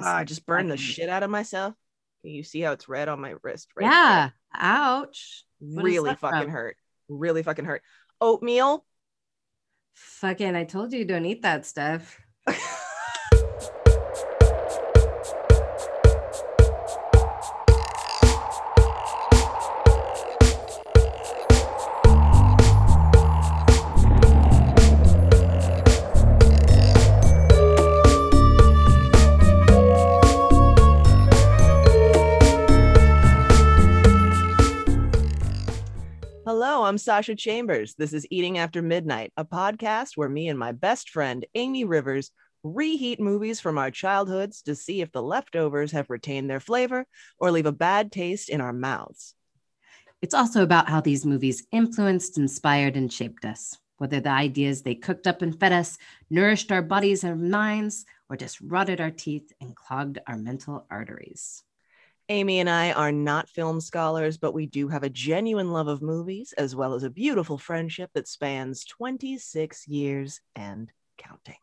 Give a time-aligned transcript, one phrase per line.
[0.00, 1.74] Ah, I just burned the shit out of myself.
[2.22, 3.68] Can you see how it's red on my wrist?
[3.76, 4.30] Right yeah.
[4.54, 5.44] Ouch.
[5.60, 5.76] there?
[5.76, 6.50] What is Really fucking from?
[6.50, 6.76] hurt.
[7.08, 7.82] Really fucking hurt.
[8.20, 8.84] Oatmeal.
[9.94, 12.20] Fucking, I told you don't eat that stuff.
[36.94, 37.96] I'm Sasha Chambers.
[37.96, 42.30] This is Eating After Midnight, a podcast where me and my best friend, Amy Rivers,
[42.62, 47.04] reheat movies from our childhoods to see if the leftovers have retained their flavor
[47.36, 49.34] or leave a bad taste in our mouths.
[50.22, 53.76] It's also about how these movies influenced, inspired, and shaped us.
[53.96, 55.98] Whether the ideas they cooked up and fed us
[56.30, 61.64] nourished our bodies and minds, or just rotted our teeth and clogged our mental arteries.
[62.30, 66.00] Amy and I are not film scholars, but we do have a genuine love of
[66.00, 71.58] movies, as well as a beautiful friendship that spans 26 years and counting.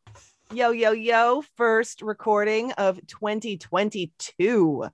[0.53, 4.85] Yo, yo, yo, first recording of 2022.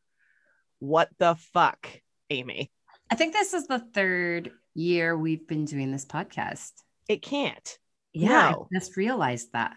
[0.79, 1.89] What the fuck,
[2.29, 2.71] Amy?
[3.11, 6.71] I think this is the third year we've been doing this podcast.
[7.09, 7.77] It can't.
[8.13, 8.67] Yeah, No.
[8.71, 9.75] I just realized that.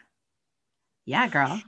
[1.04, 1.60] Yeah, girl,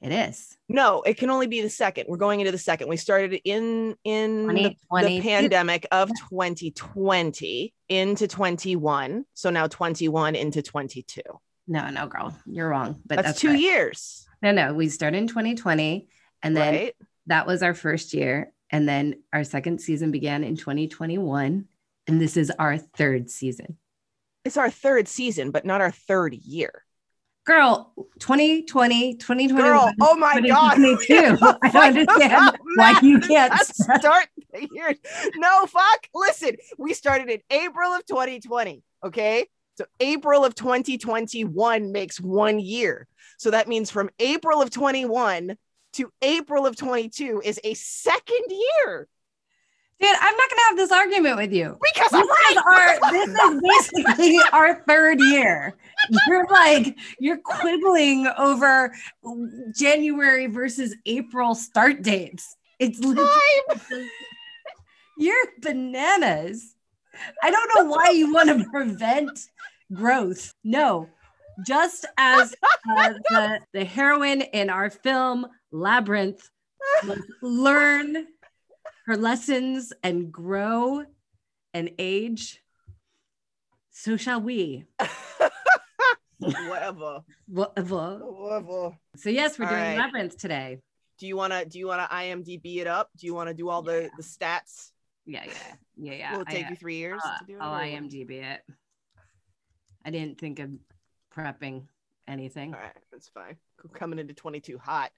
[0.00, 0.56] it is.
[0.68, 2.06] No, it can only be the second.
[2.08, 2.88] We're going into the second.
[2.88, 9.24] We started in in the, the pandemic of 2020 into 21.
[9.34, 11.22] So now 21 into 22.
[11.68, 13.00] No, no, girl, you're wrong.
[13.06, 13.60] But That's, that's, two right.
[13.60, 14.26] years.
[14.42, 16.08] No, no, we started in 2020,
[16.42, 16.94] and then right?
[17.26, 21.64] that was our first year, and then our second season began in 2021,
[22.06, 23.78] and this is our third season.
[24.44, 26.85] It's our third season, but not our third year.
[27.46, 29.62] Girl, 2020, 2021.
[29.62, 30.74] Girl, oh my God.
[30.74, 31.38] 2022.
[31.62, 34.00] I don't understand why you can't start.
[34.00, 34.92] start the year.
[35.36, 36.08] No, fuck.
[36.12, 38.82] Listen, we started in April of 2020.
[39.04, 39.46] Okay.
[39.78, 43.06] So April of 2021 makes one year.
[43.38, 45.56] So that means from April of 21
[45.94, 49.06] to April of 22 is a second year
[49.98, 51.78] Dude, I'm not gonna have this argument with you.
[51.94, 52.98] because This I'm right.
[52.98, 53.12] is our
[53.62, 55.74] this is basically our third year.
[56.28, 58.92] You're like you're quibbling over
[59.74, 62.56] January versus April start dates.
[62.78, 63.30] It's literally
[65.18, 66.74] you're bananas.
[67.42, 69.30] I don't know why you want to prevent
[69.94, 70.52] growth.
[70.62, 71.08] No,
[71.66, 72.54] just as
[72.90, 76.50] uh, the, the heroine in our film Labyrinth
[77.40, 78.26] learn
[79.06, 81.04] her lessons and grow
[81.72, 82.62] and age,
[83.90, 84.84] so shall we.
[86.38, 87.20] Whatever.
[87.46, 88.18] Whatever.
[88.22, 88.98] Whatever.
[89.16, 89.98] So yes, we're All doing right.
[89.98, 90.80] Labyrinth today.
[91.18, 93.10] Do you wanna do you wanna IMDB it up?
[93.16, 94.90] Do you wanna do all the the stats?
[95.24, 95.52] Yeah, yeah,
[95.96, 96.32] yeah, yeah.
[96.34, 97.60] Will it I- take you three years I'll, to do it?
[97.60, 97.80] Uh, I'll?
[97.80, 98.60] IMDb it.
[100.04, 100.70] I didn't think of
[101.34, 101.86] prepping
[102.28, 102.74] anything.
[102.74, 103.56] All right, that's fine.
[103.94, 105.10] Coming into 22 hot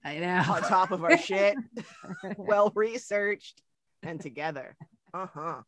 [0.04, 0.44] I know.
[0.48, 1.56] on top of our shit,
[2.36, 3.62] well researched
[4.02, 4.76] and together.
[5.12, 5.62] Uh huh.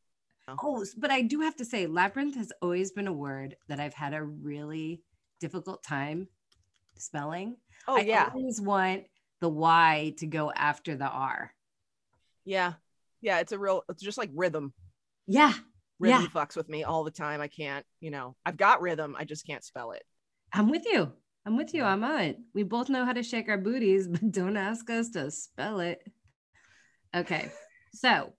[0.62, 3.94] Oh, but I do have to say, labyrinth has always been a word that I've
[3.94, 5.02] had a really
[5.40, 6.28] difficult time
[6.96, 7.56] spelling.
[7.88, 9.04] Oh I yeah, always want
[9.40, 11.52] the Y to go after the R.
[12.44, 12.74] yeah,
[13.20, 13.40] yeah.
[13.40, 13.82] It's a real.
[13.88, 14.72] It's just like rhythm.
[15.26, 15.52] Yeah,
[15.98, 16.28] Rhythm Yeah.
[16.28, 17.40] fucks with me all the time.
[17.40, 17.84] I can't.
[18.00, 19.16] You know, I've got rhythm.
[19.18, 20.04] I just can't spell it.
[20.52, 21.12] I'm with you.
[21.46, 21.84] I'm with you.
[21.84, 22.38] I'm on it.
[22.54, 26.02] We both know how to shake our booties, but don't ask us to spell it.
[27.14, 27.50] Okay,
[27.94, 28.34] so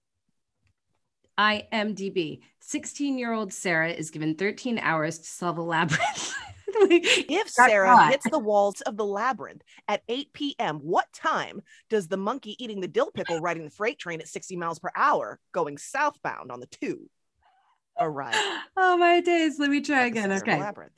[1.39, 6.33] IMDb 16 year old Sarah is given 13 hours to solve a labyrinth.
[6.79, 8.11] If Sarah hot.
[8.11, 12.81] hits the walls of the labyrinth at 8 p.m., what time does the monkey eating
[12.81, 16.59] the dill pickle riding the freight train at 60 miles per hour going southbound on
[16.59, 17.09] the two
[17.99, 18.35] arrive?
[18.77, 19.57] oh my days.
[19.57, 20.23] Let me try again.
[20.23, 20.59] center of the Okay.
[20.59, 20.91] Labyrinth.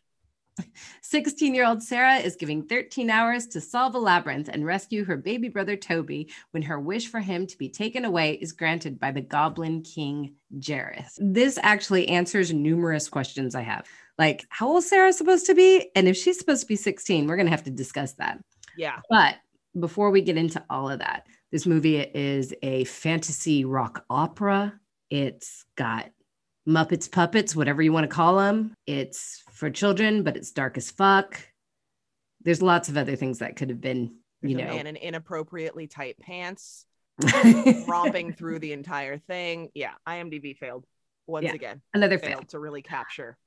[1.02, 5.18] 16 year old Sarah is giving 13 hours to solve a labyrinth and rescue her
[5.18, 9.12] baby brother Toby when her wish for him to be taken away is granted by
[9.12, 11.18] the Goblin King Jareth.
[11.18, 13.86] This actually answers numerous questions I have.
[14.18, 15.90] Like, how old Sarah supposed to be?
[15.96, 18.40] And if she's supposed to be 16, we're going to have to discuss that.
[18.78, 19.00] Yeah.
[19.10, 19.36] But
[19.80, 24.80] before we get into all of that, this movie is a fantasy rock opera.
[25.10, 26.10] It's got
[26.70, 28.74] Muppets, puppets, whatever you want to call them.
[28.86, 31.42] It's for children, but it's dark as fuck.
[32.44, 34.96] There's lots of other things that could have been, There's you a know, man in
[34.96, 36.86] inappropriately tight pants
[37.88, 39.70] romping through the entire thing.
[39.74, 40.86] Yeah, IMDb failed
[41.28, 41.82] once Yeah, again.
[41.94, 42.30] another fail.
[42.38, 43.38] Failed to really capture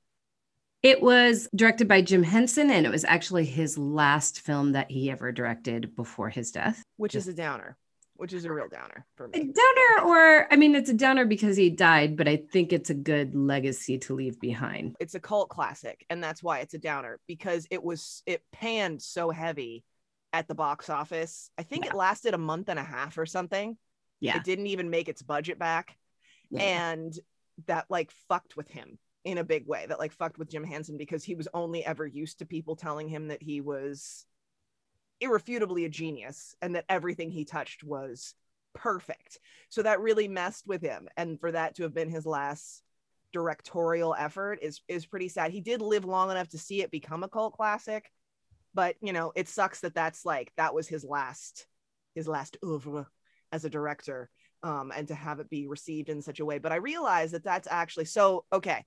[0.83, 5.09] It was directed by Jim Henson, and it was actually his last film that he
[5.09, 6.83] ever directed before his death.
[6.97, 7.77] Which is a downer,
[8.23, 9.51] which is a real downer for A me.
[9.51, 12.93] downer, or I mean, it's a downer because he died, but I think it's a
[12.93, 14.95] good legacy to leave behind.
[15.01, 19.01] It's a cult classic, and that's why it's a downer because it was it panned
[19.01, 19.83] so heavy
[20.31, 21.49] at the box office.
[21.57, 23.75] I think it lasted a month and a half or something.
[24.21, 24.37] Yeah.
[24.37, 25.97] It didn't even make its budget back.
[26.57, 27.13] and
[27.67, 30.97] that like fucked with him in a big way that like fucked with jim Henson
[30.97, 34.25] because he was only ever used to people telling him that he was
[35.23, 38.35] irrefutably a genius and that everything he touched was
[38.73, 39.39] perfect
[39.69, 42.81] so that really messed with him and for that to have been his last
[43.31, 47.23] directorial effort is is pretty sad he did live long enough to see it become
[47.23, 48.11] a cult classic
[48.73, 51.67] but you know it sucks that that's like that was his last
[52.15, 53.07] his last oeuvre
[53.51, 54.29] as a director
[54.63, 56.57] um, and to have it be received in such a way.
[56.57, 58.85] But I realize that that's actually so okay.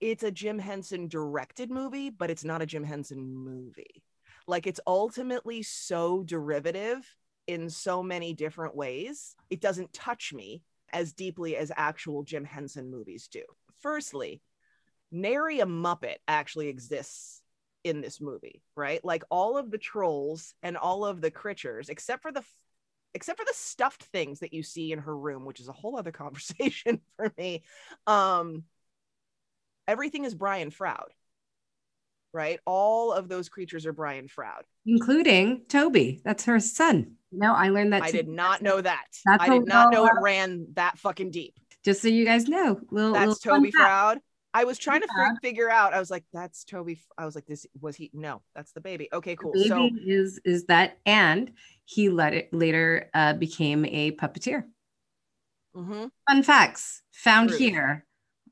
[0.00, 4.02] It's a Jim Henson directed movie, but it's not a Jim Henson movie.
[4.50, 7.06] Like it's ultimately so derivative
[7.46, 9.36] in so many different ways.
[9.48, 10.62] It doesn't touch me
[10.92, 13.42] as deeply as actual Jim Henson movies do.
[13.80, 14.42] Firstly,
[15.12, 17.42] nary a Muppet actually exists
[17.84, 19.02] in this movie, right?
[19.04, 22.42] Like all of the trolls and all of the creatures, except for the
[23.14, 25.96] except for the stuffed things that you see in her room, which is a whole
[25.96, 27.62] other conversation for me.
[28.06, 28.64] Um,
[29.86, 31.12] everything is Brian Froud,
[32.32, 32.60] right?
[32.66, 34.64] All of those creatures are Brian Froud.
[34.86, 36.20] including Toby.
[36.24, 37.16] That's her son.
[37.32, 38.02] No, I learned that.
[38.02, 38.18] I too.
[38.18, 39.06] did not know that.
[39.24, 41.54] That's I did not know it ran that fucking deep.
[41.84, 43.70] Just so you guys know, little, little That's fun Toby.
[43.70, 44.18] Froud.
[44.52, 45.30] I was trying to Yeah.
[45.40, 45.94] figure out.
[45.94, 49.08] I was like, "That's Toby." I was like, "This was he?" No, that's the baby.
[49.12, 49.52] Okay, cool.
[49.52, 51.52] Baby So is is that, and
[51.84, 54.64] he let it later uh, became a puppeteer.
[55.76, 56.10] mhm.
[56.28, 58.04] Fun facts found here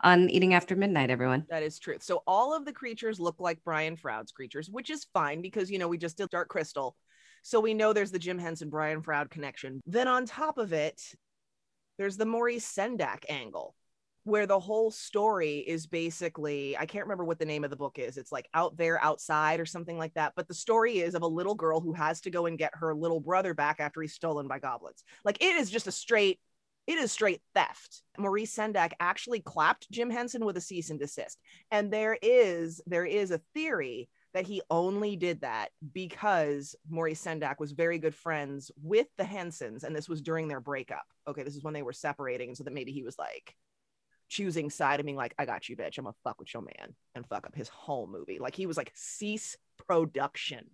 [0.03, 1.11] on Eating After Midnight.
[1.11, 1.45] Everyone.
[1.51, 1.97] That is true.
[2.01, 5.79] So all of the creatures look like Brian Froud's creatures, which is fine because you
[5.79, 6.97] know we just did Dark Crystal,
[7.43, 9.81] so we know there's the Jim Henson Brian Froud connection.
[9.87, 11.03] Then on top of it,
[11.99, 13.75] there's the Maurice Sendak angle,
[14.25, 17.99] where the whole story is basically I can't remember what the name of the book
[17.99, 18.17] is.
[18.17, 20.35] It's like out there outside or something like that.
[20.37, 22.95] But the story is of a little girl who has to go and get her
[22.95, 25.03] little brother back after he's stolen by goblins.
[25.25, 26.39] Like it is just a straight
[26.89, 28.03] it is straight theft.
[28.17, 31.37] Maurice Sendak actually clapped Jim Henson with a cease and desist.
[31.71, 37.59] And there is there is a theory that he only did that because Maurice Sendak
[37.59, 41.05] was very good friends with the Hensons and this was during their breakup.
[41.29, 43.55] Okay, this is when they were separating and so that maybe he was like
[44.31, 46.95] choosing side and being like I got you bitch, I'm gonna fuck with your man
[47.15, 48.39] and fuck up his whole movie.
[48.39, 50.71] Like he was like cease production.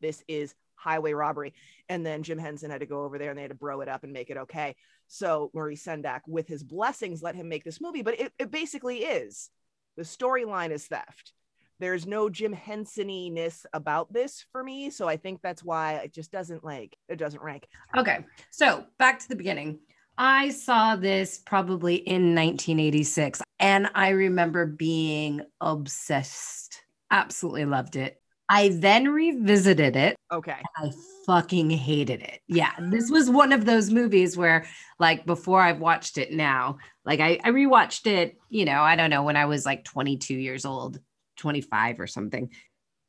[0.00, 1.54] This is highway robbery.
[1.88, 3.88] And then Jim Henson had to go over there and they had to bro it
[3.88, 4.76] up and make it okay.
[5.06, 8.02] So Maurice Sendak, with his blessings, let him make this movie.
[8.02, 9.50] But it, it basically is
[9.96, 11.32] the storyline is theft.
[11.80, 14.90] There's no Jim Henson-ness about this for me.
[14.90, 17.66] So I think that's why it just doesn't like it doesn't rank.
[17.96, 19.80] Okay, so back to the beginning.
[20.16, 26.82] I saw this probably in 1986, and I remember being obsessed.
[27.10, 28.20] Absolutely loved it.
[28.48, 30.16] I then revisited it.
[30.32, 30.56] Okay.
[30.76, 30.90] I
[31.26, 32.40] fucking hated it.
[32.46, 34.66] Yeah, this was one of those movies where,
[34.98, 39.10] like, before I've watched it now, like, I, I rewatched it, you know, I don't
[39.10, 40.98] know, when I was like 22 years old,
[41.38, 42.50] 25 or something.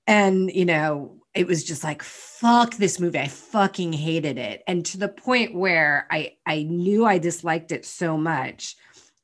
[0.07, 3.19] And, you know, it was just like, fuck this movie.
[3.19, 4.63] I fucking hated it.
[4.67, 8.75] And to the point where I, I knew I disliked it so much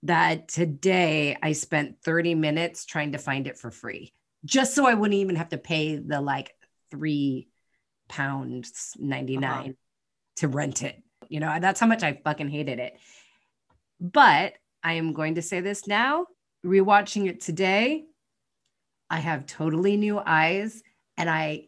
[0.04, 4.14] that today I spent 30 minutes trying to find it for free,
[4.46, 6.54] just so I wouldn't even have to pay the like
[6.90, 7.48] three
[8.10, 9.72] pounds 99 Uh-huh.
[10.38, 11.02] to rent it.
[11.30, 12.98] You know, that's how much I fucking hated it.
[14.00, 16.26] But I am going to say this now,
[16.66, 18.06] rewatching it today,
[19.10, 20.82] I have totally new eyes
[21.18, 21.68] and I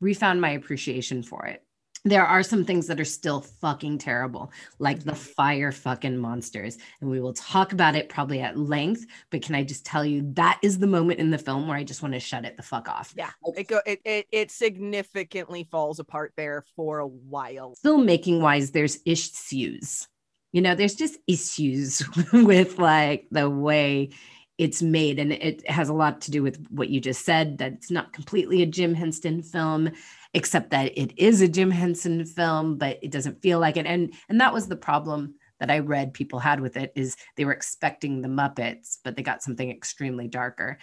[0.00, 1.62] refound my appreciation for it.
[2.04, 5.20] There are some things that are still fucking terrible, like the mm-hmm.
[5.20, 6.78] fire fucking monsters.
[7.00, 9.06] And we will talk about it probably at length.
[9.30, 11.84] But can I just tell you that is the moment in the film where I
[11.84, 13.12] just want to shut it the fuck off.
[13.16, 13.30] Yeah.
[13.56, 17.74] It go it it, it significantly falls apart there for a while.
[17.84, 20.06] filmmaking wise, there's issues.
[20.52, 22.02] You know, there's just issues
[22.32, 24.10] with like the way
[24.58, 25.18] it's made.
[25.18, 28.12] And it has a lot to do with what you just said that it's not
[28.12, 29.90] completely a Jim Henson film,
[30.34, 33.86] except that it is a Jim Henson film, but it doesn't feel like it.
[33.86, 37.44] And and that was the problem that I read people had with it is they
[37.44, 40.78] were expecting the Muppets, but they got something extremely darker.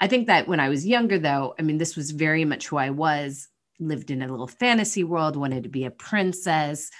[0.00, 2.76] I think that when I was younger, though, I mean, this was very much who
[2.76, 6.90] I was, lived in a little fantasy world, wanted to be a princess,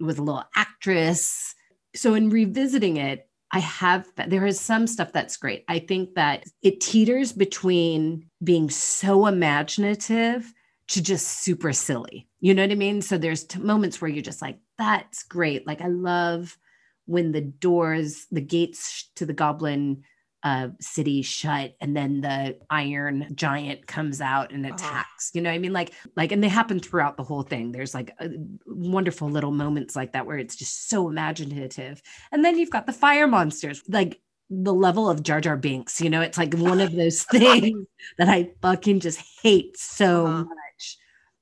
[0.00, 1.54] was a little actress.
[1.94, 5.64] So in revisiting it, I have, there is some stuff that's great.
[5.68, 10.52] I think that it teeters between being so imaginative
[10.88, 12.28] to just super silly.
[12.40, 13.00] You know what I mean?
[13.00, 15.68] So there's t- moments where you're just like, that's great.
[15.68, 16.58] Like, I love
[17.06, 20.02] when the doors, the gates to the goblin
[20.44, 24.74] uh, city shut and then the iron giant comes out and uh-huh.
[24.74, 27.94] attacks you know i mean like like and they happen throughout the whole thing there's
[27.94, 28.28] like a,
[28.66, 32.92] wonderful little moments like that where it's just so imaginative and then you've got the
[32.92, 34.20] fire monsters like
[34.50, 37.86] the level of Jar Jar Binks, you know, it's like one of those things
[38.18, 40.44] that I fucking just hate so uh-huh.
[40.44, 40.98] much.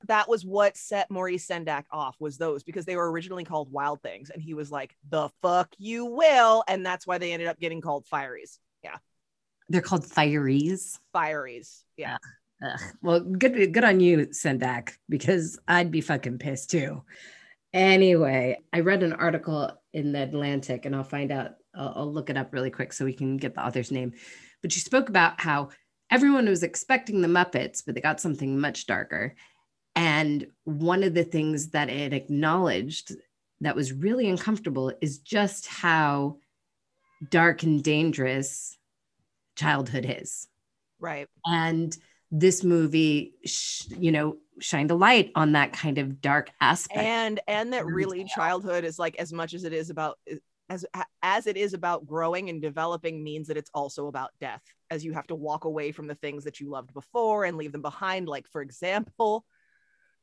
[0.09, 4.03] That was what set Maurice Sendak off was those because they were originally called Wild
[4.03, 7.61] Things, and he was like, "The fuck you will," and that's why they ended up
[7.61, 8.59] getting called Fireys.
[8.83, 8.97] Yeah.
[9.69, 10.99] They're called fireys.
[11.15, 11.83] Fireys.
[11.97, 12.19] Yeah.
[12.63, 17.03] Uh, well, good good on you, Sendak, because I'd be fucking pissed too.
[17.73, 21.53] Anyway, I read an article in the Atlantic, and I'll find out.
[21.75, 24.13] I'll, I'll look it up really quick so we can get the author's name.
[24.61, 25.71] But she spoke about how
[26.11, 29.35] everyone was expecting the Muppets, but they got something much darker.
[29.97, 33.13] And one of the things that it acknowledged
[33.63, 36.39] that was really uncomfortable is just how
[37.29, 38.77] dark and dangerous
[39.57, 40.49] childhood is.
[41.01, 41.29] Right.
[41.45, 41.97] And
[42.31, 47.01] this movie, sh- you know, shined a light on that kind of dark aspect.
[47.01, 50.19] And and that really childhood is like as much as it is about
[50.73, 50.87] as
[51.23, 55.13] as it is about growing and developing means that it's also about death as you
[55.13, 58.29] have to walk away from the things that you loved before and leave them behind
[58.29, 59.45] like for example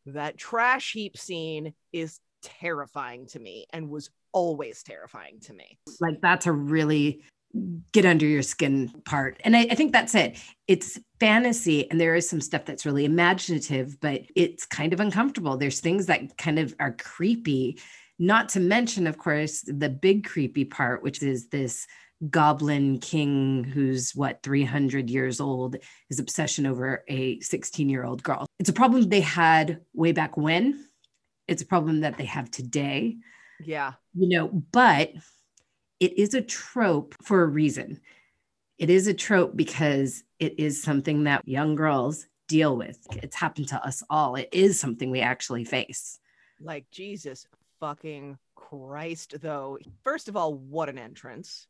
[0.05, 5.77] that trash heap scene is terrifying to me and was always terrifying to me.
[5.99, 7.23] Like that's a really
[7.91, 9.39] get under your skin part.
[9.43, 10.37] And I, I, think that's it.
[10.67, 15.57] It's fantasy, and there is some stuff that's really imaginative, but it's kind of uncomfortable.
[15.57, 17.79] There's things that kind of are creepy,
[18.19, 21.87] not to mention, of course, the big creepy part, which is this
[22.29, 25.77] goblin king who's what 300 years old
[26.09, 30.35] his obsession over a 16 year old girl it's a problem they had way back
[30.35, 30.85] when
[31.47, 33.15] it's a problem that they have today
[33.63, 33.93] yeah.
[34.13, 35.13] You know, but
[35.99, 37.99] it is a trope for a reason.
[38.77, 42.97] It is a trope because it is something that young girls deal with.
[43.11, 44.35] It's happened to us all.
[44.35, 46.19] It is something we actually face.
[46.61, 47.45] Like Jesus
[47.79, 49.77] fucking Christ, though.
[50.03, 51.67] First of all, what an entrance.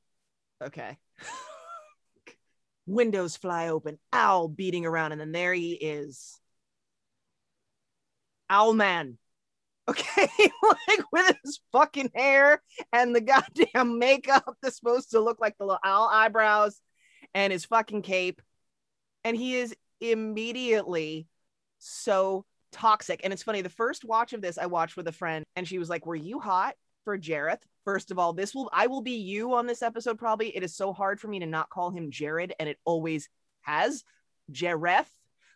[0.63, 0.98] Okay.
[2.86, 6.39] Windows fly open, owl beating around, and then there he is.
[8.50, 9.17] Owl man
[9.89, 10.29] okay?
[10.88, 12.62] Like with his fucking hair
[12.93, 16.79] and the goddamn makeup that's supposed to look like the little owl eyebrows
[17.34, 18.41] and his fucking cape.
[19.24, 21.27] And he is immediately
[21.79, 23.22] so toxic.
[23.24, 25.79] And it's funny the first watch of this i watched with a friend and she
[25.79, 27.62] was like were you hot for jareth?
[27.86, 30.55] First of all this will i will be you on this episode probably.
[30.55, 33.29] It is so hard for me to not call him jared and it always
[33.62, 34.03] has.
[34.51, 35.08] Jareth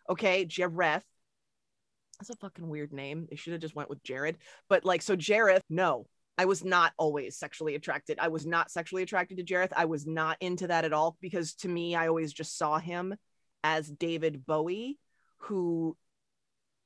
[0.08, 0.46] okay?
[0.46, 1.02] Jareth
[2.16, 3.26] that's a fucking weird name.
[3.28, 4.38] They should have just went with Jared.
[4.68, 6.06] But like, so Jareth, no,
[6.36, 8.18] I was not always sexually attracted.
[8.18, 9.72] I was not sexually attracted to Jareth.
[9.76, 13.14] I was not into that at all because to me, I always just saw him
[13.62, 14.98] as David Bowie,
[15.38, 15.96] who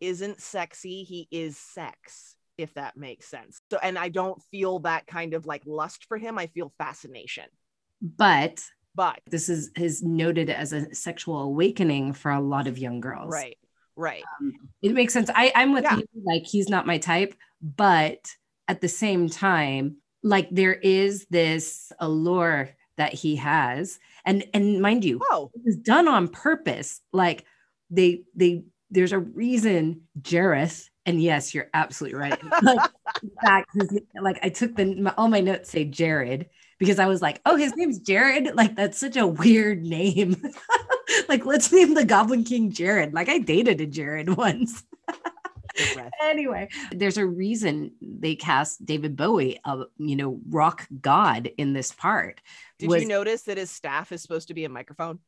[0.01, 1.03] isn't sexy.
[1.03, 3.61] He is sex, if that makes sense.
[3.71, 6.39] So, and I don't feel that kind of like lust for him.
[6.39, 7.47] I feel fascination.
[8.01, 8.63] But,
[8.95, 13.33] but this is is noted as a sexual awakening for a lot of young girls.
[13.33, 13.59] Right.
[13.99, 14.23] Right.
[14.41, 15.29] Um, it makes sense.
[15.35, 15.97] I, I'm with yeah.
[15.97, 16.05] you.
[16.25, 18.33] Like he's not my type, but
[18.69, 23.99] at the same time, like there is this allure that he has.
[24.25, 25.51] And and mind you, oh.
[25.53, 27.01] it was done on purpose.
[27.13, 27.45] Like
[27.91, 32.39] they they there's a reason Jareth, and yes, you're absolutely right.
[32.63, 32.91] like,
[33.23, 33.71] in fact,
[34.23, 37.57] like I took the my, all my notes say Jared because I was like, oh,
[37.57, 38.55] his name's Jared.
[38.55, 40.37] Like that's such a weird name.
[41.29, 43.13] like, let's name the Goblin King Jared.
[43.13, 44.85] Like, I dated a Jared once.
[46.23, 51.93] anyway, there's a reason they cast David Bowie, a you know rock god, in this
[51.93, 52.41] part.
[52.79, 55.19] Did Was, you notice that his staff is supposed to be a microphone?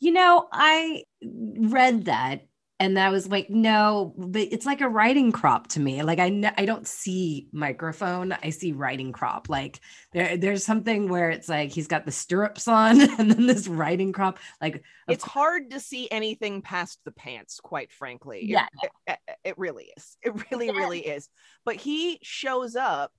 [0.00, 2.46] You know, I read that
[2.80, 6.02] and I was like, no, but it's like a writing crop to me.
[6.02, 9.48] Like I, I don't see microphone, I see writing crop.
[9.48, 9.80] Like
[10.12, 14.12] there, there's something where it's like he's got the stirrups on, and then this writing
[14.12, 14.38] crop.
[14.60, 15.32] Like it's course.
[15.32, 18.44] hard to see anything past the pants, quite frankly.
[18.44, 20.16] Yeah, it, it, it really is.
[20.22, 20.72] It really, yeah.
[20.72, 21.28] really is.
[21.64, 23.12] But he shows up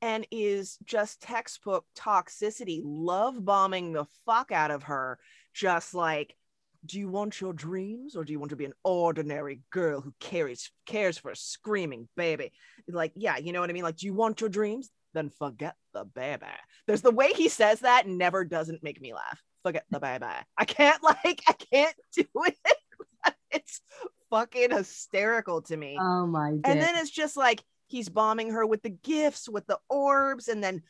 [0.00, 5.18] and is just textbook toxicity, love bombing the fuck out of her,
[5.54, 6.36] just like
[6.84, 10.12] do you want your dreams or do you want to be an ordinary girl who
[10.20, 12.52] carries cares for a screaming baby?
[12.88, 13.84] Like yeah you know what i mean?
[13.84, 14.90] Like do you want your dreams?
[15.14, 16.46] Then forget the baby.
[16.86, 19.40] There's the way he says that never doesn't make me laugh.
[19.62, 20.26] Forget the baby.
[20.58, 22.56] I can't like i can't do it.
[23.50, 23.80] It's
[24.30, 25.98] fucking hysterical to me.
[26.00, 26.60] Oh my God.
[26.64, 30.64] and then it's just like he's bombing her with the gifts with the orbs and
[30.64, 30.82] then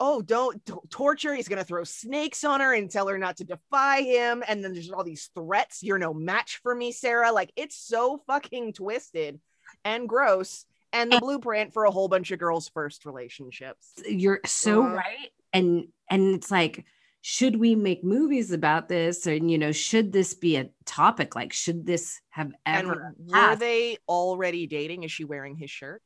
[0.00, 4.00] oh don't torture he's gonna throw snakes on her and tell her not to defy
[4.00, 7.76] him and then there's all these threats you're no match for me sarah like it's
[7.76, 9.38] so fucking twisted
[9.84, 14.82] and gross and the blueprint for a whole bunch of girls first relationships You're so
[14.84, 14.94] Uh-huh.
[14.96, 15.28] right.
[15.52, 16.84] And and it's like,
[17.22, 19.26] should we make movies about this?
[19.26, 21.34] and you know, should this be a topic?
[21.36, 23.60] Like, should this have and ever were happened?
[23.62, 26.02] they already dating is she wearing his shirt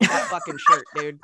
[0.00, 1.18] that fucking shirt dude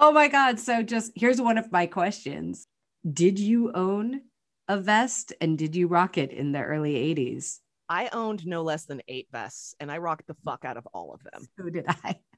[0.00, 0.58] Oh my God.
[0.58, 2.66] So, just here's one of my questions
[3.10, 4.22] Did you own
[4.68, 7.58] a vest and did you rock it in the early 80s?
[7.88, 11.12] i owned no less than eight vests and i rocked the fuck out of all
[11.12, 12.16] of them So did I.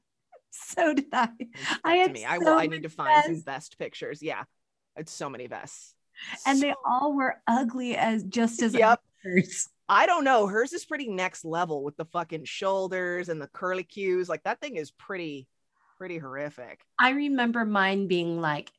[0.55, 1.29] So did I.
[1.83, 2.25] I had me.
[2.25, 3.43] I, so will, I need to find some vests.
[3.45, 4.21] vest pictures.
[4.21, 4.43] Yeah.
[4.95, 5.95] It's so many vests.
[6.45, 8.99] And they all were ugly as just as Yep.
[9.25, 9.67] others.
[9.89, 10.45] I don't know.
[10.45, 14.29] Hers is pretty next level with the fucking shoulders and the curly cues.
[14.29, 15.47] Like that thing is pretty,
[15.97, 16.81] pretty horrific.
[16.99, 18.71] I remember mine being like,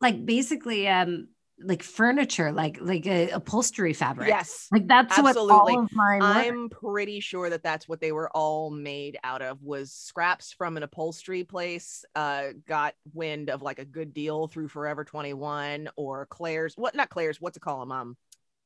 [0.00, 1.28] like basically, um,
[1.62, 4.28] like furniture, like like a upholstery fabric.
[4.28, 4.66] Yes.
[4.72, 5.52] like that's absolutely.
[5.52, 6.26] what all of mine were.
[6.26, 10.76] I'm pretty sure that that's what they were all made out of was scraps from
[10.76, 16.26] an upholstery place uh got wind of like a good deal through Forever 21 or
[16.26, 18.16] Claire's what not Claire's what's it called them um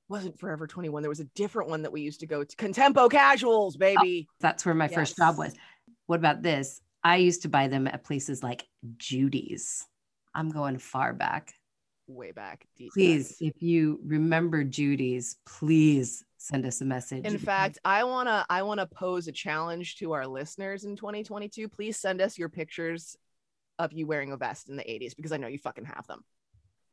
[0.09, 3.11] wasn't Forever 21 there was a different one that we used to go to Contempo
[3.11, 5.55] Casuals baby That's where my first job was.
[6.07, 6.81] What about this?
[7.05, 9.87] I used to buy them at places like Judy's.
[10.35, 11.53] I'm going far back.
[12.09, 13.43] way back Please, cuts.
[13.43, 17.25] if you remember Judy's, please send us a message.
[17.25, 20.97] In fact, I want to I want to pose a challenge to our listeners in
[20.97, 21.69] 2022.
[21.69, 23.17] Please send us your pictures
[23.79, 26.25] of you wearing a vest in the 80s because I know you fucking have them.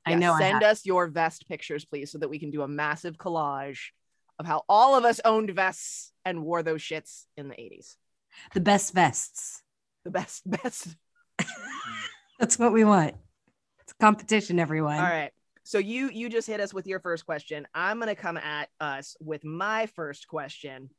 [0.05, 0.71] I know Send have.
[0.71, 3.89] us your vest pictures, please, so that we can do a massive collage
[4.39, 7.95] of how all of us owned vests and wore those shits in the 80s.
[8.53, 9.61] the best vests.
[10.03, 10.95] The best, best.
[12.39, 13.15] That's what we want.
[13.81, 14.97] It's competition, everyone.
[14.97, 15.31] All right.
[15.63, 17.67] So you you just hit us with your first question.
[17.73, 20.89] I'm gonna come at us with my first question,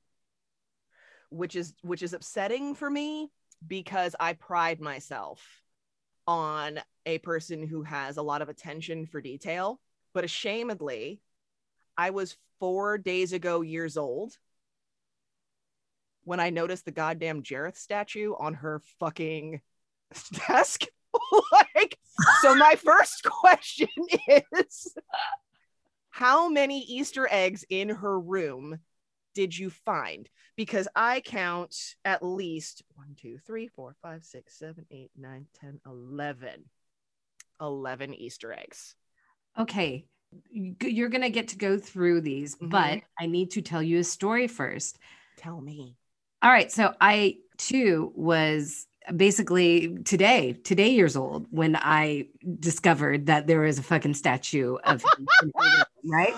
[1.30, 3.30] which is which is upsetting for me
[3.66, 5.44] because I pride myself
[6.26, 9.80] on a person who has a lot of attention for detail.
[10.14, 11.18] But ashamedly,
[11.96, 14.36] I was four days ago years old
[16.24, 19.60] when I noticed the goddamn Jareth statue on her fucking
[20.48, 20.84] desk.
[21.74, 21.98] like,
[22.40, 23.88] so my first question
[24.28, 24.94] is
[26.10, 28.78] how many Easter eggs in her room
[29.34, 30.28] did you find?
[30.56, 35.80] Because I count at least one, two, three, four, five, six, seven, eight, nine, 10,
[35.86, 36.64] 11.
[37.60, 38.94] 11 Easter eggs.
[39.58, 40.04] Okay.
[40.50, 42.70] You- You're going to get to go through these, Mhm.
[42.70, 44.98] but I need to tell you a story first.
[45.36, 45.96] Tell me.
[46.42, 46.70] All right.
[46.72, 52.26] So I too was basically today, today years old when I
[52.58, 56.34] discovered that there was a fucking statue of him in her room, right?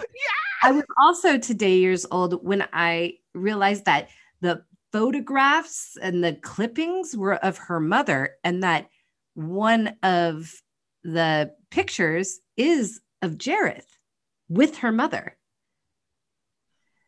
[0.62, 4.08] I was also today years old when I realized that
[4.40, 4.62] the
[4.92, 8.88] photographs and the clippings were of her mother and that
[9.34, 10.52] one of
[11.02, 13.98] the pictures is of Jareth
[14.48, 15.36] with her mother.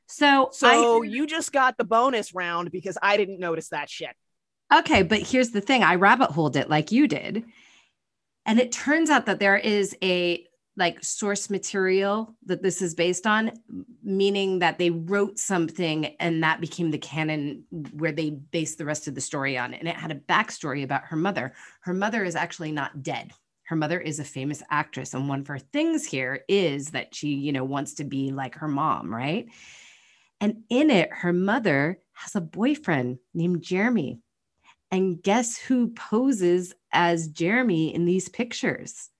[0.06, 4.10] So, So I, you just got the bonus round because I didn't notice that shit.
[4.72, 5.82] Okay, but here's the thing.
[5.82, 7.44] I rabbit holed it like you did.
[8.44, 10.44] And it turns out that there is a
[10.76, 13.50] like source material that this is based on,
[14.02, 19.08] meaning that they wrote something and that became the canon where they based the rest
[19.08, 19.72] of the story on.
[19.72, 21.54] And it had a backstory about her mother.
[21.80, 23.32] Her mother is actually not dead.
[23.64, 25.14] Her mother is a famous actress.
[25.14, 28.56] And one of her things here is that she, you know, wants to be like
[28.56, 29.48] her mom, right?
[30.40, 34.20] And in it, her mother has a boyfriend named Jeremy.
[34.90, 39.10] And guess who poses as Jeremy in these pictures?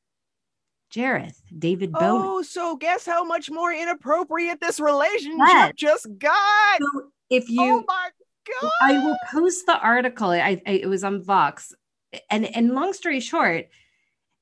[0.92, 2.22] Jareth, David Bowie.
[2.24, 5.72] Oh, so guess how much more inappropriate this relationship Yes.
[5.76, 6.81] just got?
[6.81, 8.09] So if you, oh my
[8.62, 8.70] god!
[8.81, 10.31] I will post the article.
[10.31, 11.74] I, I it was on Vox,
[12.31, 13.66] and and long story short,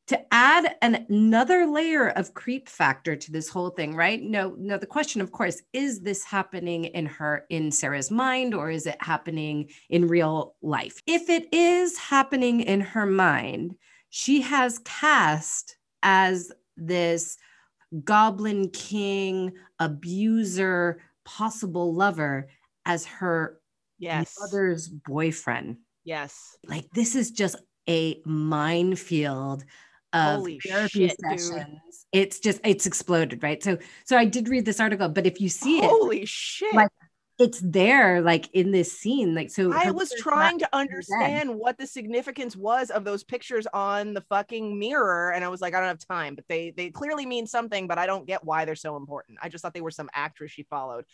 [0.07, 4.23] to add an, another layer of creep factor to this whole thing, right?
[4.23, 4.77] No, no.
[4.77, 8.97] The question, of course, is this happening in her in Sarah's mind, or is it
[9.01, 11.01] happening in real life?
[11.07, 13.77] If it is happening in her mind,
[14.11, 17.39] she has cast as this
[18.05, 22.49] goblin king, abuser, possible lover
[22.85, 23.59] as her
[23.99, 24.37] Yes.
[24.39, 25.79] mother's boyfriend.
[26.05, 26.59] Yes.
[26.67, 27.57] Like this is just
[27.89, 29.65] a minefield
[30.15, 31.41] of Holy therapy shit, dude.
[31.41, 32.07] sessions.
[32.13, 33.63] It's just it's exploded, right?
[33.63, 36.73] So so I did read this article, but if you see it, Holy shit.
[36.73, 36.89] like,
[37.37, 39.35] it's there like in this scene.
[39.35, 40.79] Like so I was trying to dead.
[40.79, 45.61] understand what the significance was of those pictures on the fucking mirror and I was
[45.61, 48.45] like I don't have time but they they clearly mean something but I don't get
[48.45, 49.39] why they're so important.
[49.43, 51.07] I just thought they were some actress she followed.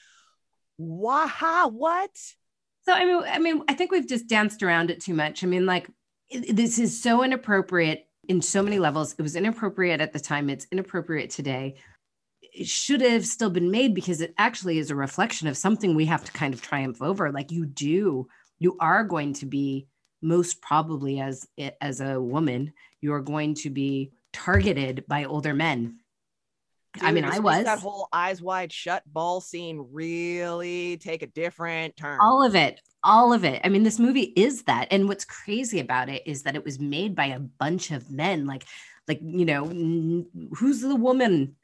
[0.77, 2.11] Waha what?
[2.83, 5.43] So I mean, I mean, I think we've just danced around it too much.
[5.43, 5.89] I mean, like
[6.31, 9.15] this is so inappropriate in so many levels.
[9.19, 10.51] It was inappropriate at the time.
[10.51, 11.77] It's inappropriate today.
[12.43, 16.07] It should have still been made because it actually is a reflection of something we
[16.07, 17.31] have to kind of triumph over.
[17.31, 18.27] Like you do,
[18.59, 19.87] you are going to be
[20.23, 21.47] most probably as
[21.81, 25.99] as a woman, you are going to be targeted by older men.
[27.00, 31.96] I mean, I was that whole eyes wide shut ball scene really take a different
[31.96, 32.18] turn.
[32.20, 35.81] all of it all of it i mean this movie is that and what's crazy
[35.81, 38.64] about it is that it was made by a bunch of men like
[39.09, 39.64] like you know
[40.55, 41.57] who's the woman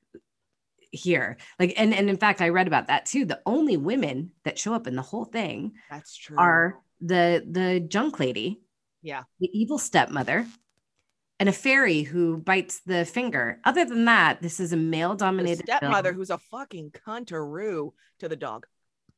[0.92, 4.58] here like and and in fact i read about that too the only women that
[4.58, 6.38] show up in the whole thing That's true.
[6.38, 8.60] are the the junk lady
[9.02, 9.24] Yeah.
[9.40, 10.46] the evil stepmother
[11.38, 15.64] and a fairy who bites the finger other than that this is a male dominated
[15.66, 18.66] stepmother who's a fucking cuntaroo to the dog.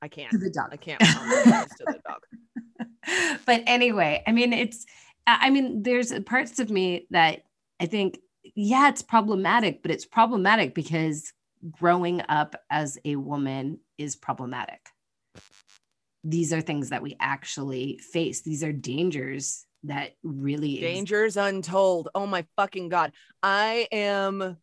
[0.00, 0.30] I can't.
[0.30, 3.38] to the dog I can't to the dog.
[3.46, 4.86] but anyway, I mean, it's,
[5.26, 7.42] I mean, there's parts of me that
[7.80, 8.18] I think,
[8.54, 11.32] yeah, it's problematic, but it's problematic because
[11.70, 14.80] growing up as a woman is problematic.
[16.24, 18.42] These are things that we actually face.
[18.42, 20.80] These are dangers that really.
[20.80, 22.08] Dangers untold.
[22.14, 23.12] Oh my fucking god.
[23.42, 24.56] I am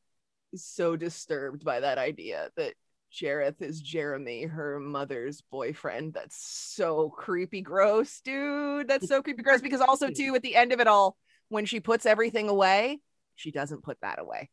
[0.56, 2.73] so disturbed by that idea that
[3.13, 6.13] Jareth is Jeremy, her mother's boyfriend.
[6.13, 8.88] That's so creepy gross, dude.
[8.88, 11.15] That's so creepy gross because also too at the end of it all
[11.49, 12.99] when she puts everything away,
[13.36, 14.49] she doesn't put that away.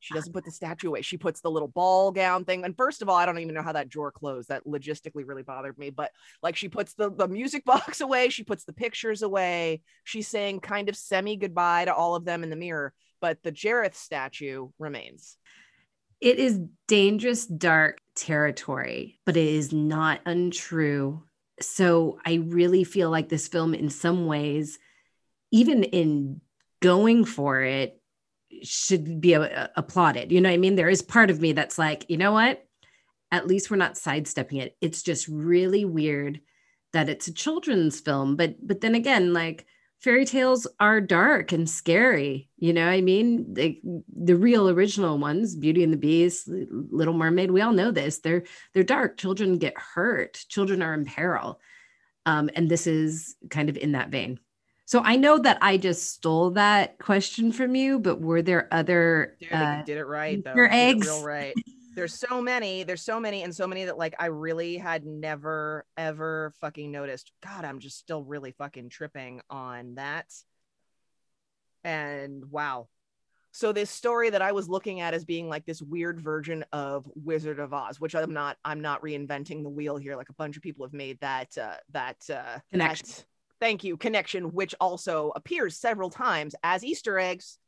[0.00, 1.02] She doesn't put the statue away.
[1.02, 2.64] She puts the little ball gown thing.
[2.64, 4.48] And first of all, I don't even know how that drawer closed.
[4.48, 5.90] That logistically really bothered me.
[5.90, 6.10] But
[6.42, 9.82] like she puts the, the music box away, she puts the pictures away.
[10.04, 12.94] She's saying kind of semi goodbye to all of them in the mirror.
[13.20, 15.36] But the Jareth statue remains.
[16.20, 21.22] it is dangerous, dark territory, but it is not untrue.
[21.60, 24.78] So I really feel like this film, in some ways,
[25.50, 26.40] even in
[26.80, 27.99] going for it,
[28.62, 30.32] should be uh, applauded.
[30.32, 30.74] You know what I mean?
[30.74, 32.66] There is part of me that's like, you know what?
[33.32, 34.76] At least we're not sidestepping it.
[34.80, 36.40] It's just really weird
[36.92, 39.66] that it's a children's film, but but then again, like
[40.00, 42.48] fairy tales are dark and scary.
[42.56, 47.50] You know, I mean, they, the real original ones, Beauty and the Beast, Little Mermaid,
[47.50, 48.18] we all know this.
[48.18, 48.44] They're
[48.74, 49.18] they're dark.
[49.18, 50.44] Children get hurt.
[50.48, 51.60] Children are in peril,
[52.26, 54.40] um, and this is kind of in that vein.
[54.90, 59.36] So I know that I just stole that question from you, but were there other?
[59.38, 60.52] Dude, uh, you did it right though.
[60.52, 61.06] your You did it eggs.
[61.06, 61.54] real right.
[61.94, 62.82] There's so many.
[62.82, 67.30] There's so many and so many that like I really had never ever fucking noticed.
[67.40, 70.26] God, I'm just still really fucking tripping on that.
[71.84, 72.88] And wow.
[73.52, 77.08] So this story that I was looking at as being like this weird version of
[77.14, 80.56] Wizard of Oz, which I'm not I'm not reinventing the wheel here like a bunch
[80.56, 83.06] of people have made that uh that uh Connection.
[83.06, 83.24] that-
[83.60, 87.58] thank you, connection which also appears several times as Easter eggs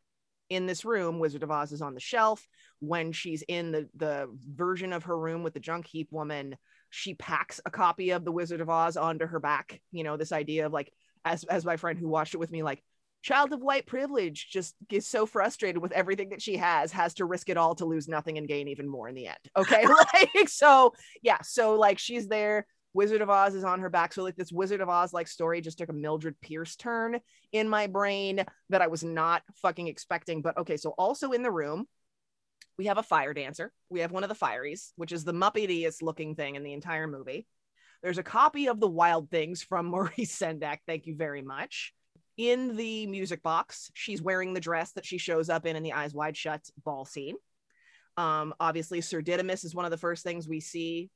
[0.50, 1.18] in this room.
[1.18, 2.46] Wizard of Oz is on the shelf.
[2.81, 6.57] When she's in the the version of her room with the junk heap woman
[6.92, 9.81] she packs a copy of the wizard of oz onto her back.
[9.90, 10.92] You know this idea of like
[11.24, 12.83] as as my friend who watched it with me like
[13.22, 17.24] child of white privilege just is so frustrated with everything that she has has to
[17.24, 19.38] risk it all to lose nothing and gain even more in the end.
[19.57, 19.87] Okay?
[20.14, 24.22] Like so yeah so like she's there wizard of oz is on her back so
[24.22, 27.18] like this wizard of oz like story just took a mildred pierce turn
[27.52, 31.50] in my brain that i was not fucking expecting but okay so also in the
[31.50, 31.87] room
[32.78, 33.72] we have a fire dancer.
[33.90, 37.07] We have one of the fireys, which is the muppetiest looking thing in the entire
[37.07, 37.46] movie.
[38.02, 40.78] There's a copy of the Wild Things from Maurice Sendak.
[40.87, 41.92] Thank you very much.
[42.37, 45.92] In the music box, she's wearing the dress that she shows up in in the
[45.92, 47.37] Eyes Wide Shut ball scene.
[48.16, 51.11] Um, obviously, Sir Didymus is one of the first things we see.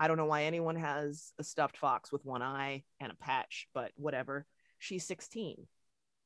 [0.00, 3.68] I don't know why anyone has a stuffed fox with one eye and a patch,
[3.74, 4.46] but whatever.
[4.78, 5.66] She's 16.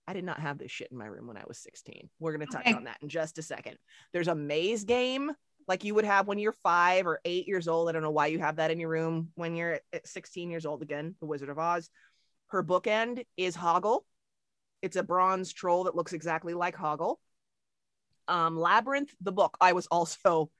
[0.06, 2.08] I did not have this shit in my room when I was 16.
[2.20, 2.74] We're going to touch Okay.
[2.76, 3.76] on that in just a second.
[4.12, 5.32] There's a maze game
[5.66, 7.88] like you would have when you're five or eight years old.
[7.88, 10.66] I don't know why you have that in your room when you're at 16 years
[10.66, 11.90] old again, The Wizard of Oz.
[12.48, 14.02] Her bookend is Hoggle.
[14.82, 17.16] It's a bronze troll that looks exactly like Hoggle.
[18.28, 19.56] Um, Labyrinth, the book.
[19.60, 20.50] I was also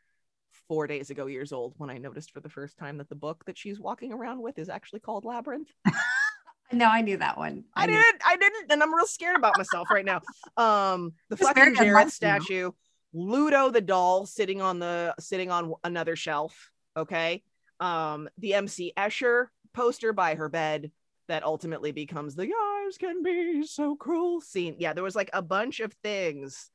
[0.68, 3.44] four days ago years old when I noticed for the first time that the book
[3.46, 5.68] that she's walking around with is actually called Labyrinth.
[6.72, 7.64] no, I knew that one.
[7.74, 8.22] I, knew- didn't.
[8.24, 10.20] I didn't, and I'm real scared about myself right now.
[10.56, 12.70] Um, the fucking Jareth statue,
[13.12, 16.70] Ludo the doll sitting on the sitting on another shelf.
[16.96, 17.42] Okay.
[17.80, 20.90] Um, the MC Escher poster by her bed
[21.28, 24.76] that ultimately becomes the eyes can be so cruel scene.
[24.78, 26.70] Yeah, there was like a bunch of things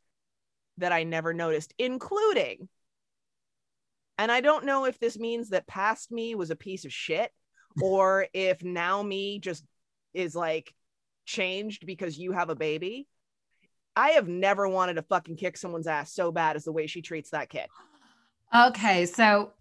[0.78, 2.68] that I never noticed, including,
[4.20, 7.32] and I don't know if this means that past me was a piece of shit
[7.82, 9.64] or if now me just
[10.14, 10.74] is like
[11.26, 13.08] changed because you have a baby.
[13.96, 17.02] I have never wanted to fucking kick someone's ass so bad as the way she
[17.02, 17.68] treats that kid.
[18.54, 19.54] Okay, so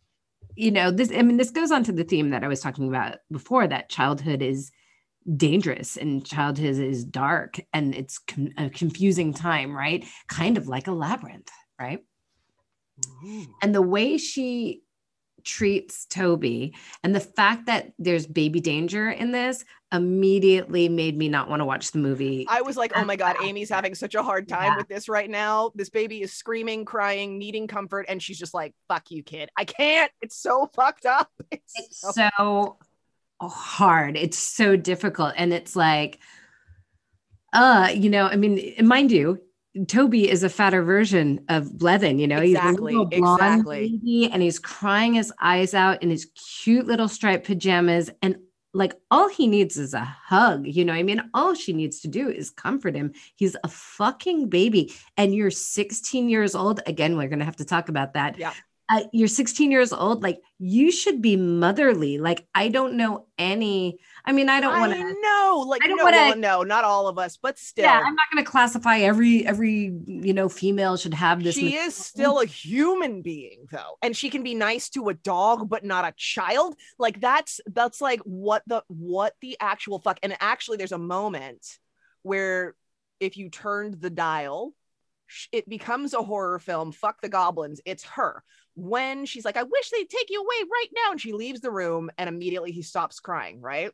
[0.56, 1.10] you know this.
[1.12, 3.66] I mean, this goes on to the theme that I was talking about before.
[3.66, 4.70] That childhood is
[5.36, 10.04] dangerous and childhood is dark and it's con- a confusing time, right?
[10.28, 12.00] Kind of like a labyrinth, right?
[13.62, 14.82] And the way she
[15.44, 21.48] treats Toby and the fact that there's baby danger in this immediately made me not
[21.48, 22.44] want to watch the movie.
[22.48, 24.76] I was like, oh my God, Amy's having such a hard time Yeah.
[24.76, 25.70] with this right now.
[25.74, 28.06] This baby is screaming, crying, needing comfort.
[28.08, 29.48] And she's just like, fuck you, kid.
[29.56, 30.12] I can't.
[30.20, 31.30] It's so fucked up.
[31.50, 32.78] It's, it's so- so
[33.40, 36.18] hard it's so difficult and it's like
[37.52, 39.40] uh you know i mean mind you
[39.86, 43.88] toby is a fatter version of blevin you know Exactly, he's a little blonde exactly.
[43.98, 46.26] baby and he's crying his eyes out in his
[46.62, 48.36] cute little striped pajamas and
[48.74, 52.08] like all he needs is a hug you know i mean all she needs to
[52.08, 57.28] do is comfort him he's a fucking baby and you're 16 years old again we're
[57.28, 58.52] gonna have to talk about that Yeah.
[58.90, 63.98] Uh, you're 16 years old like you should be motherly like i don't know any
[64.24, 65.64] i mean i don't want to know.
[65.66, 67.84] Like, I don't no, wanna- well, no, not all of us, but still.
[67.84, 71.76] yeah i'm not going to classify every every you know female should have this she
[71.76, 75.84] is still a human being though and she can be nice to a dog but
[75.84, 80.76] not a child like that's that's like what the what the actual fuck and actually
[80.76, 81.78] there's a moment
[82.22, 82.74] where
[83.20, 84.72] if you turned the dial
[85.52, 88.42] it becomes a horror film fuck the goblins it's her
[88.74, 91.70] when she's like i wish they'd take you away right now and she leaves the
[91.70, 93.90] room and immediately he stops crying right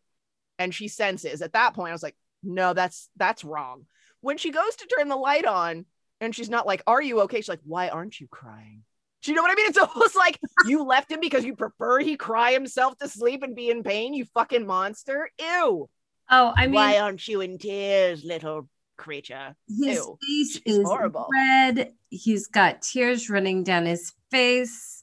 [0.59, 3.85] and she senses at that point i was like no that's that's wrong
[4.20, 5.85] when she goes to turn the light on
[6.20, 7.38] and she's not like, Are you okay?
[7.38, 8.83] She's like, Why aren't you crying?
[9.23, 9.68] Do you know what I mean?
[9.68, 13.55] It's almost like you left him because you prefer he cry himself to sleep and
[13.55, 15.31] be in pain, you fucking monster.
[15.38, 15.88] Ew.
[16.31, 19.54] oh i mean Why aren't you in tears, little creature?
[19.68, 21.26] his ew, face she's is horrible.
[21.33, 21.92] red.
[22.11, 25.02] He's got tears running down his face.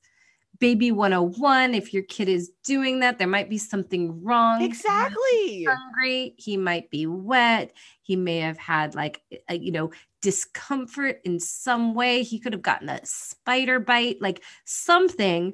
[0.59, 4.61] Baby 101 if your kid is doing that there might be something wrong.
[4.61, 5.65] Exactly.
[5.67, 6.35] hungry.
[6.37, 7.73] He might be wet.
[8.03, 12.21] He may have had like a, you know discomfort in some way.
[12.21, 14.21] He could have gotten a spider bite.
[14.21, 15.53] Like something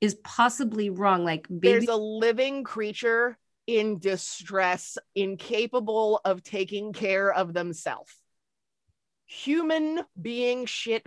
[0.00, 1.24] is possibly wrong.
[1.24, 8.10] Like baby There's a living creature in distress, incapable of taking care of themselves.
[9.26, 11.06] Human being shit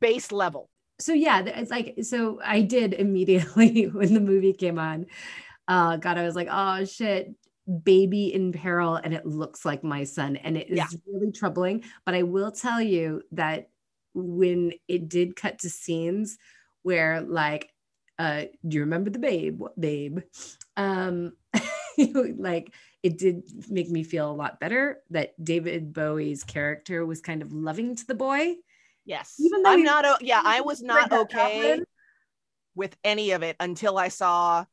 [0.00, 0.70] base level.
[1.00, 5.06] so yeah it's like so i did immediately when the movie came on
[5.66, 7.34] uh god i was like oh shit
[7.82, 10.86] baby in peril and it looks like my son and it is Yeah.
[11.06, 13.70] really troubling but i will tell you that
[14.14, 16.38] when it did cut to scenes
[16.82, 17.70] where like
[18.18, 20.20] uh do you remember the babe What babe
[20.76, 21.32] um
[22.38, 27.42] like it did make me feel a lot better that david bowie's character was kind
[27.42, 28.54] of loving to the boy
[29.06, 29.34] Yes.
[29.38, 31.78] Even though I'm not, o- yeah, I was not okay
[32.74, 34.64] with any of it until I saw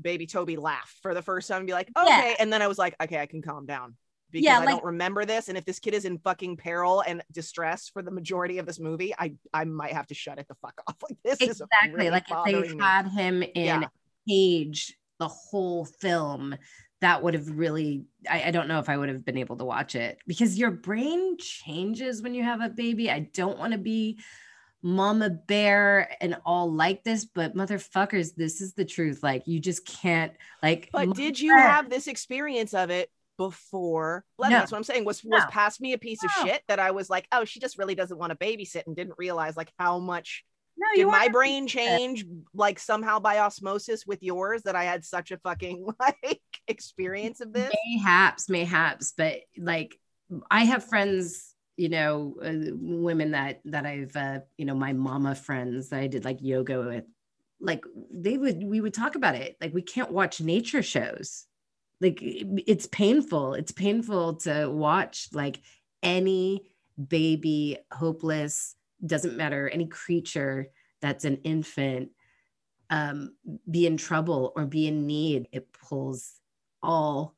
[0.00, 2.06] baby Toby laugh for the first time and be like, okay.
[2.30, 2.34] Yeah.
[2.38, 3.96] And then I was like, okay, I can calm down
[4.30, 5.48] because Yeah, I don't remember this.
[5.48, 8.78] And if this kid is in fucking peril and distress for the majority of this
[8.78, 10.94] movie, I, I might have to shut it the fuck off.
[11.02, 12.78] Like this is exactly like if they me.
[12.80, 13.82] had him in Yeah.
[14.28, 16.54] cage the whole film
[17.00, 19.64] that would have really I, I don't know if i would have been able to
[19.64, 23.78] watch it because your brain changes when you have a baby i don't want to
[23.78, 24.18] be
[24.82, 29.86] mama bear and all like this but motherfuckers this is the truth like you just
[29.86, 30.32] can't
[30.62, 34.24] like But did you bear- have this experience of it before?
[34.40, 34.48] No.
[34.48, 35.04] That's what I'm saying.
[35.04, 35.50] Was was No.
[35.50, 38.16] past me a piece of shit that I was like, oh, she just really doesn't
[38.16, 40.44] want to babysit and didn't realize like how much
[40.76, 45.30] no did my brain change like somehow by osmosis with yours that I had such
[45.30, 47.72] a fucking like experience of this?
[47.86, 49.98] mayhaps mayhaps but like
[50.50, 55.34] i have friends you know uh, women that that i've uh, you know my mama
[55.34, 57.04] friends that i did like yoga with.
[57.60, 59.56] Like they would we would talk about it.
[59.60, 61.46] Like we can't watch nature shows.
[62.00, 63.54] Like it's painful.
[63.54, 65.60] It's painful to watch like
[66.02, 66.62] any
[67.08, 70.68] baby hopeless doesn't matter any creature
[71.00, 72.10] that's an infant
[72.90, 73.34] um,
[73.70, 76.32] be in trouble or be in need it pulls
[76.82, 77.34] all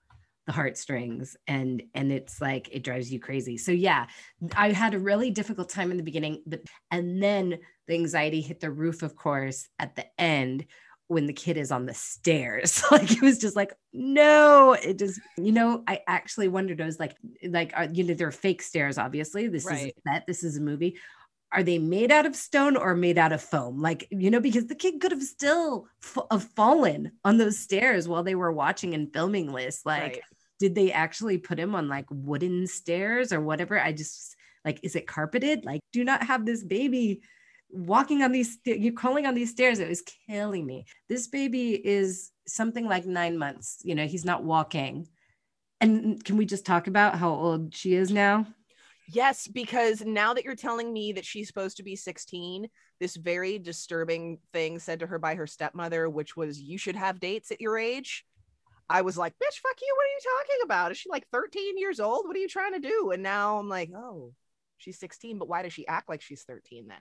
[0.47, 3.59] the heartstrings and and it's like it drives you crazy.
[3.59, 4.07] So yeah
[4.55, 8.61] i had a really difficult time in the beginning but and then the anxiety hit
[8.61, 10.67] the roof of course at the end
[11.09, 12.83] when the kid is on the stairs.
[12.91, 16.99] Like it was just like no it just you know i actually wondered i was
[16.99, 17.17] like
[17.49, 19.49] like uh, you know there are fake stairs obviously.
[19.49, 19.79] This right.
[19.79, 20.97] is a set this is a movie
[21.57, 23.81] are they made out of stone or made out of foam?
[23.81, 28.07] Like you know because the kid could have still f- uh, fallen on those stairs
[28.07, 29.81] while they were watching and filming this.
[29.87, 30.21] Like right.
[30.61, 33.81] did they actually put him on like wooden stairs or whatever?
[33.81, 35.65] I just like is it carpeted?
[35.65, 37.23] Like do not have this baby
[37.71, 39.79] walking on these you're crawling on these stairs.
[39.79, 40.85] It was killing me.
[41.09, 43.81] This baby is something like nine months.
[43.83, 45.09] You know he's not walking.
[45.81, 48.47] And can we just talk about how old she is now
[49.09, 53.59] yes because now that you're telling me that she's supposed to be 16 this very
[53.59, 57.61] disturbing thing said to her by her stepmother which was you should have dates at
[57.61, 58.25] your age
[58.89, 59.95] I was like, bitch, fuck you.
[59.97, 60.93] What are you talking about?
[60.93, 62.27] Is she like 13 years old?
[62.27, 63.11] What are you trying to do?
[63.13, 64.33] And now I'm like, oh,
[64.79, 66.99] she's 16, but why does she act like she's 13 then?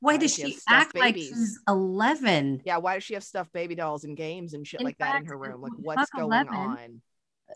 [0.00, 1.30] Why, why does she, she act babies?
[1.30, 2.62] like she's 11?
[2.64, 5.12] Yeah, why does she have stuffed baby dolls and games and shit in like fact,
[5.12, 5.60] that in her room?
[5.60, 7.02] Like, what's going 11, on?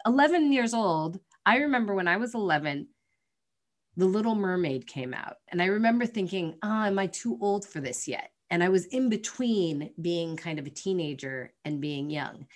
[0.07, 1.19] 11 years old.
[1.45, 2.89] I remember when I was 11,
[3.97, 5.37] The Little Mermaid came out.
[5.49, 8.31] And I remember thinking, oh, am I too old for this yet?
[8.51, 12.47] And I was in between being kind of a teenager and being young.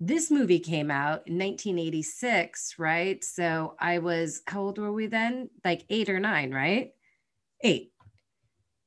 [0.00, 3.22] This movie came out in 1986, right?
[3.24, 5.48] So I was, how old were we then?
[5.64, 6.90] Like eight or nine, right?
[7.62, 7.92] Eight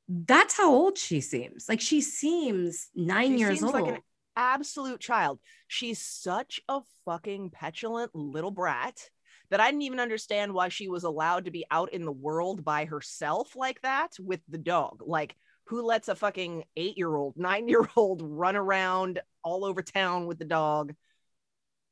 [0.08, 1.68] that's how old she seems.
[1.68, 3.82] Like she seems nine she years seems old.
[3.82, 4.02] Like an
[4.36, 5.38] absolute child.
[5.66, 9.10] She's such a fucking petulant little brat
[9.50, 12.64] that I didn't even understand why she was allowed to be out in the world
[12.64, 15.02] by herself like that with the dog.
[15.04, 19.82] Like, who lets a fucking eight year old, nine year old run around all over
[19.82, 20.94] town with the dog?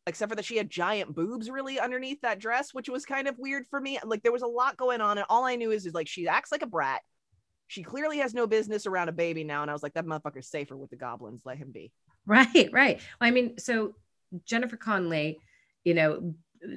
[0.07, 3.39] Except for that she had giant boobs really underneath that dress, which was kind of
[3.39, 3.99] weird for me.
[4.05, 6.29] Like, there was a lot going on, and all I knew is, is like she
[6.29, 7.03] acts like a brat
[7.69, 9.63] she clearly has no business around a baby now.
[9.63, 11.43] And I was like, that motherfucker's safer with the goblins.
[11.45, 11.93] Let him be.
[12.29, 13.01] Right, right.
[13.21, 13.95] Well, I mean, so
[14.45, 15.39] Jennifer Connelly,
[15.85, 16.35] you know,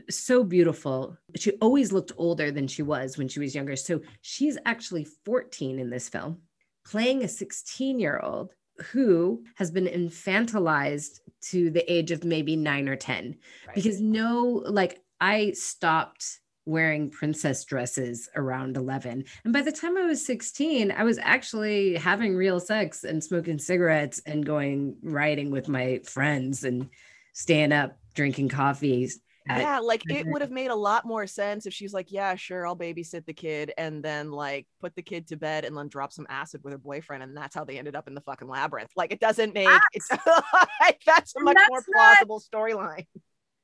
[0.10, 1.17] so beautiful.
[1.36, 3.75] She always looked older than she was when she was younger.
[3.75, 6.41] So she's actually 14 in this film,
[6.86, 8.54] playing a 16 year old
[8.91, 13.36] who has been infantilized to the age of maybe nine or 10.
[13.67, 13.75] Right.
[13.75, 19.25] Because no, like, I stopped wearing princess dresses around 11.
[19.43, 23.58] And by the time I was 16, I was actually having real sex and smoking
[23.58, 26.89] cigarettes and going riding with my friends and
[27.34, 29.19] staying up drinking coffees.
[29.49, 32.67] Yeah, like it would have made a lot more sense if she's like, Yeah, sure,
[32.67, 36.12] I'll babysit the kid and then like put the kid to bed and then drop
[36.12, 37.23] some acid with her boyfriend.
[37.23, 38.91] And that's how they ended up in the fucking labyrinth.
[38.95, 39.53] Like, it doesn't ah!
[39.53, 40.07] make it's
[41.05, 43.05] that's a much that's more plausible storyline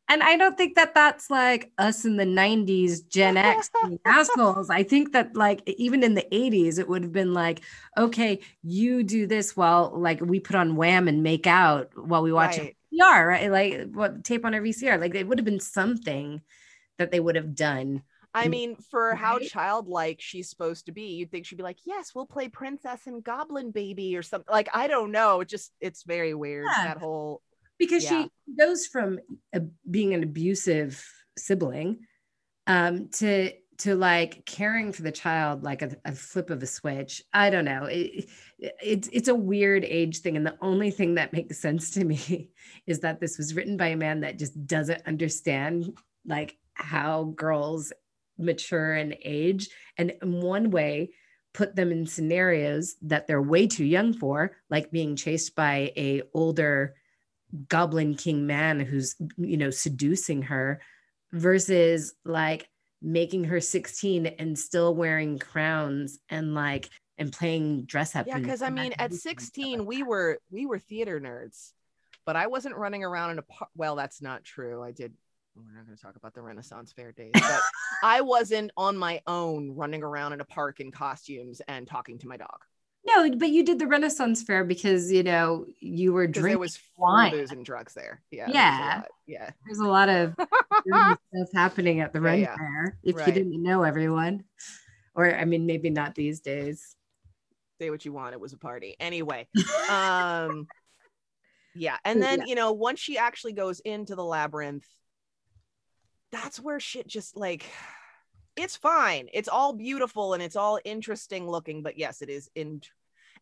[0.08, 3.72] and I don't think that that's like us in the 90s, Gen X
[4.06, 4.70] assholes.
[4.70, 7.62] I think that like even in the 80s, it would have been like,
[7.98, 12.32] okay, you do this while like we put on Wham and make out while we
[12.32, 12.78] watch right.
[12.96, 13.52] VCR, right?
[13.52, 15.00] Like what tape on our VCR.
[15.00, 16.42] Like it would have been something
[16.98, 18.04] that they would have done.
[18.34, 19.18] I mean, for right?
[19.18, 23.08] how childlike she's supposed to be, you'd think she'd be like, "Yes, we'll play princess
[23.08, 26.88] and goblin baby or something." Like I don't know, it just it's very weird yeah.
[26.88, 27.42] that whole
[27.78, 28.24] because yeah.
[28.24, 29.20] she goes from
[29.54, 31.02] a, being an abusive
[31.38, 32.00] sibling
[32.68, 37.22] um, to to like caring for the child like a, a flip of a switch.
[37.34, 37.86] I don't know.
[37.86, 41.92] It, it, it's it's a weird age thing, and the only thing that makes sense
[41.92, 42.50] to me
[42.88, 47.92] is that this was written by a man that just doesn't understand like how girls
[48.38, 51.12] mature and age, and in one way
[51.54, 56.22] put them in scenarios that they're way too young for, like being chased by a
[56.34, 56.96] older
[57.70, 60.82] goblin king man who's you know seducing her
[61.32, 62.68] versus like
[63.02, 68.62] making her 16 and still wearing crowns and like and playing dress up yeah because
[68.62, 71.72] i mean at 16 we were we were theater nerds
[72.26, 74.82] but i wasn't running around in a par- well that's not true.
[74.82, 75.14] I did
[75.56, 77.62] we're not going to talk about the renaissance fair days but
[78.04, 82.28] i wasn't on my own running around in a park in costumes and talking to
[82.28, 82.60] my dog
[83.06, 86.50] no, but you did the Renaissance Fair because you know you were drinking.
[86.50, 88.22] There was wine, booze, and drugs there.
[88.32, 89.50] Yeah, yeah, there's yeah.
[89.66, 90.34] There's a lot of
[90.88, 92.98] stuff happening at the Ren yeah, Fair.
[93.04, 93.28] If right.
[93.28, 94.44] you didn't know everyone,
[95.14, 96.96] or I mean, maybe not these days.
[97.80, 98.34] Say what you want.
[98.34, 99.48] It was a party anyway.
[99.90, 100.68] um,
[101.76, 102.46] yeah, and then yeah.
[102.48, 104.88] you know once she actually goes into the labyrinth,
[106.32, 107.66] that's where shit just like
[108.56, 109.28] it's fine.
[109.34, 112.82] It's all beautiful and it's all interesting looking, but yes, it is in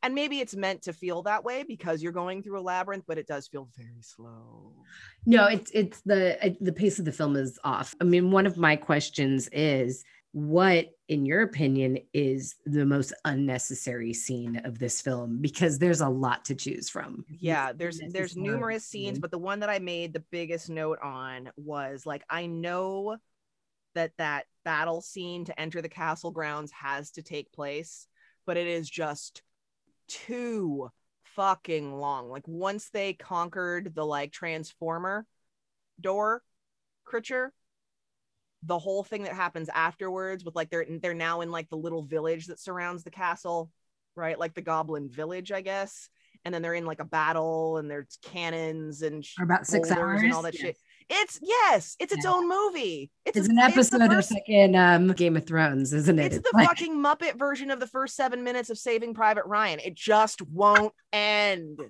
[0.01, 3.17] and maybe it's meant to feel that way because you're going through a labyrinth, but
[3.17, 4.73] it does feel very slow.
[5.25, 7.95] No, it's it's the the pace of the film is off.
[8.01, 10.03] I mean, one of my questions is
[10.33, 16.09] what in your opinion is the most unnecessary scene of this film because there's a
[16.09, 20.11] lot to choose from yeah there's there's numerous scenes but the one that i made
[20.11, 23.15] the biggest note on was like i know
[23.95, 28.07] that that battle scene to enter the castle grounds has to take place
[28.45, 29.41] but it is just
[30.07, 30.89] too
[31.23, 35.25] fucking long like once they conquered the like transformer
[35.99, 36.41] door
[37.03, 37.51] creature
[38.65, 42.03] the whole thing that happens afterwards with like they're they're now in like the little
[42.03, 43.69] village that surrounds the castle,
[44.15, 44.39] right?
[44.39, 46.09] Like the Goblin Village, I guess.
[46.45, 50.21] And then they're in like a battle and there's cannons and or about six hours
[50.21, 50.61] and all that yes.
[50.61, 50.77] shit.
[51.09, 52.31] It's yes, it's its yeah.
[52.31, 53.11] own movie.
[53.25, 56.25] It's, it's a, an episode it's first, of fucking um, Game of Thrones, isn't it?
[56.25, 56.67] It's, it's the like...
[56.67, 59.79] fucking Muppet version of the first seven minutes of Saving Private Ryan.
[59.79, 61.79] It just won't end.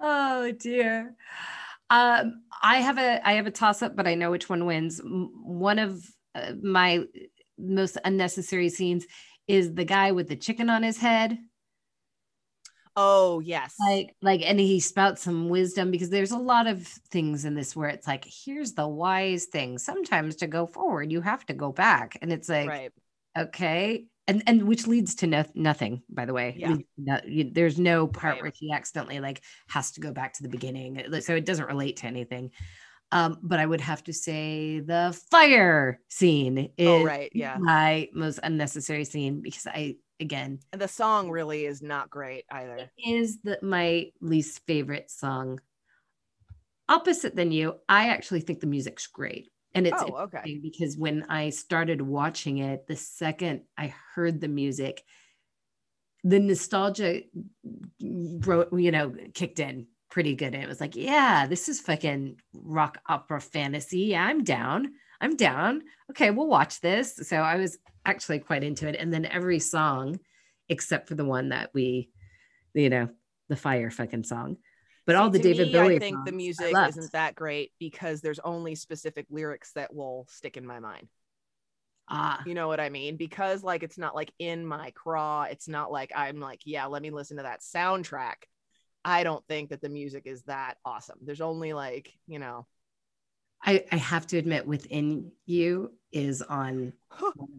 [0.00, 1.16] Oh dear.
[1.90, 5.00] Um, I have a I have a toss up, but I know which one wins.
[5.04, 6.00] One of
[6.34, 7.04] uh, my
[7.58, 9.04] most unnecessary scenes
[9.48, 11.38] is the guy with the chicken on his head.
[13.00, 13.76] Oh yes.
[13.78, 17.76] Like like and he spouts some wisdom because there's a lot of things in this
[17.76, 19.78] where it's like here's the wise thing.
[19.78, 22.92] Sometimes to go forward you have to go back and it's like right.
[23.38, 26.74] okay and and which leads to no, nothing by the way yeah.
[26.96, 28.42] no, you, there's no part right.
[28.42, 31.98] where he accidentally like has to go back to the beginning so it doesn't relate
[31.98, 32.50] to anything
[33.10, 37.56] um, but I would have to say the fire scene oh, is oh, right, yeah.
[37.58, 42.76] my most unnecessary scene because I again and the song really is not great either.
[42.76, 45.60] It is the my least favorite song.
[46.88, 49.50] Opposite than you, I actually think the music's great.
[49.74, 50.58] And it's oh, okay.
[50.62, 55.02] because when I started watching it, the second I heard the music,
[56.24, 57.20] the nostalgia
[58.02, 60.54] mm, bro, you know, kicked in pretty good.
[60.54, 64.16] And it was like, yeah, this is fucking rock opera fantasy.
[64.16, 64.92] I'm down.
[65.20, 65.82] I'm down.
[66.10, 67.16] Okay, we'll watch this.
[67.28, 68.96] So I was actually quite into it.
[68.96, 70.20] And then every song,
[70.68, 72.10] except for the one that we,
[72.74, 73.08] you know,
[73.48, 74.58] the fire fucking song,
[75.06, 75.96] but all the David me, Bowie.
[75.96, 80.56] I think the music isn't that great because there's only specific lyrics that will stick
[80.56, 81.08] in my mind.
[82.10, 83.16] Ah, you know what I mean?
[83.16, 85.42] Because like it's not like in my craw.
[85.42, 88.44] It's not like I'm like, yeah, let me listen to that soundtrack.
[89.04, 91.18] I don't think that the music is that awesome.
[91.22, 92.66] There's only like, you know.
[93.62, 96.92] I, I have to admit, within you is on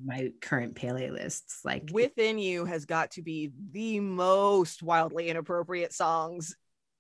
[0.04, 1.64] my current playlists.
[1.64, 6.56] Like within you has got to be the most wildly inappropriate songs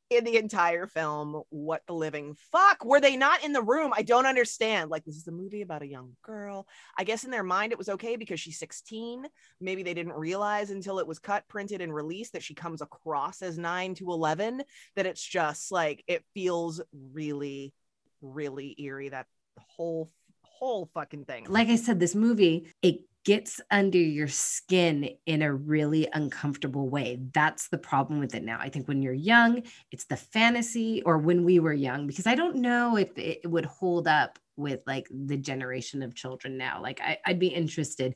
[0.09, 1.43] in the entire film.
[1.49, 2.83] What the living fuck?
[2.83, 3.93] Were they not in the room?
[3.95, 4.89] I don't understand.
[4.89, 6.67] Like, this is a movie about a young girl.
[6.97, 9.25] I guess in their mind it was okay because she's 16.
[9.61, 13.41] Maybe they didn't realize until it was cut, printed, and released that she comes across
[13.41, 14.63] as 9 to 11.
[14.95, 16.81] That it's just like, it feels
[17.13, 17.73] really,
[18.21, 19.09] really eerie.
[19.09, 20.11] That whole
[20.43, 21.45] whole fucking thing.
[21.47, 27.19] Like I said, this movie, it gets under your skin in a really uncomfortable way.
[27.33, 28.57] That's the problem with it now.
[28.59, 32.35] I think when you're young, it's the fantasy, or when we were young, because I
[32.35, 36.81] don't know if it would hold up with like the generation of children now.
[36.81, 38.15] Like I, would be interested.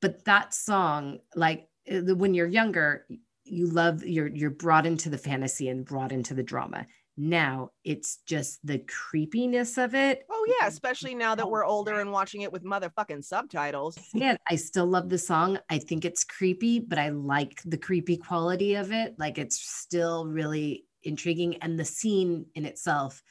[0.00, 3.06] But that song, like uh, when you're younger,
[3.44, 6.86] you love you're you're brought into the fantasy and brought into the drama
[7.16, 10.26] now it's just the creepiness of it.
[10.30, 13.98] Oh yeah, especially now that we're older and watching it with motherfucking subtitles.
[14.14, 15.58] Again, I still love the song.
[15.70, 19.14] I think it's creepy, but I like the creepy quality of it.
[19.18, 23.22] Like it's still really intriguing and the scene in itself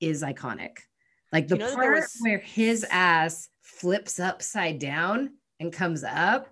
[0.00, 0.78] is iconic.
[1.32, 2.16] Like the you know part was...
[2.20, 6.48] where his ass flips upside down and comes up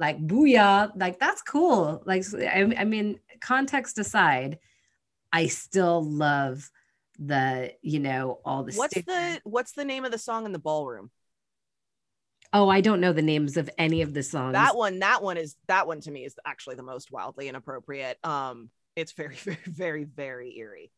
[0.00, 2.02] like booyah, like that's cool.
[2.06, 4.58] Like I, I mean, context aside,
[5.32, 6.70] I still love
[7.18, 10.58] the, you know, all the What's the what's the name of the song in the
[10.58, 11.10] ballroom?
[12.52, 14.54] Oh, I don't know the names of any of the songs.
[14.54, 18.18] That one, that one is that one to me is actually the most wildly inappropriate.
[18.24, 20.90] Um, it's very, very, very, very eerie.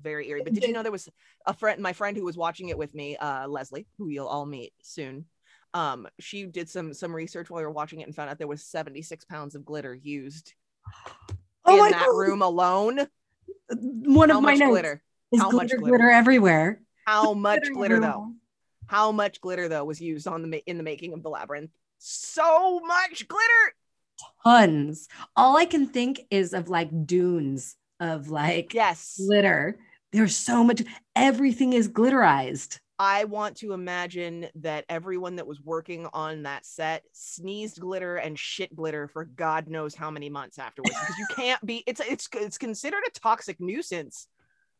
[0.00, 0.42] Very eerie.
[0.42, 1.08] But did you know there was
[1.46, 4.46] a friend, my friend who was watching it with me, uh, Leslie, who you'll all
[4.46, 5.26] meet soon.
[5.72, 8.46] Um, she did some some research while we were watching it and found out there
[8.46, 10.54] was 76 pounds of glitter used
[11.64, 12.16] oh in that God.
[12.16, 13.06] room alone
[13.68, 15.02] one How of my notes glitter?
[15.32, 15.96] is How glitter, much glitter?
[15.98, 16.80] glitter everywhere.
[17.06, 18.32] How much glitter, glitter though?
[18.86, 21.70] How much glitter though was used on the in the making of the labyrinth?
[21.98, 23.74] So much glitter.
[24.44, 25.08] Tons.
[25.36, 29.78] All I can think is of like dunes of like yes glitter.
[30.12, 30.82] There's so much.
[31.16, 32.78] Everything is glitterized.
[32.98, 38.38] I want to imagine that everyone that was working on that set sneezed glitter and
[38.38, 42.28] shit glitter for God knows how many months afterwards because you can't be it's it's
[42.34, 44.28] it's considered a toxic nuisance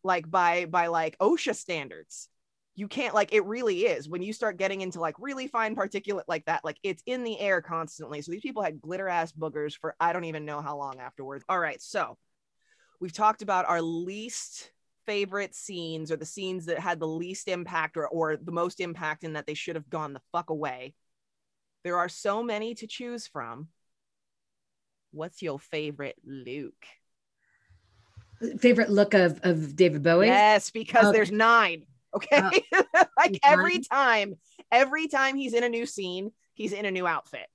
[0.04, 2.28] like by by like OSHA standards.
[2.76, 6.24] You can't like it really is when you start getting into like really fine particulate
[6.28, 8.22] like that like it's in the air constantly.
[8.22, 11.44] So these people had glitter ass boogers for I don't even know how long afterwards.
[11.48, 12.16] All right, so
[13.00, 14.70] we've talked about our least
[15.06, 19.24] favorite scenes or the scenes that had the least impact or, or the most impact
[19.24, 20.94] in that they should have gone the fuck away.
[21.82, 23.68] There are so many to choose from.
[25.12, 26.86] What's your favorite Luke?
[28.58, 30.26] Favorite look of, of David Bowie?
[30.26, 31.12] Yes, because okay.
[31.16, 31.84] there's nine.
[32.14, 32.62] Okay.
[32.72, 34.34] Uh, like every time,
[34.70, 37.46] every time he's in a new scene, he's in a new outfit.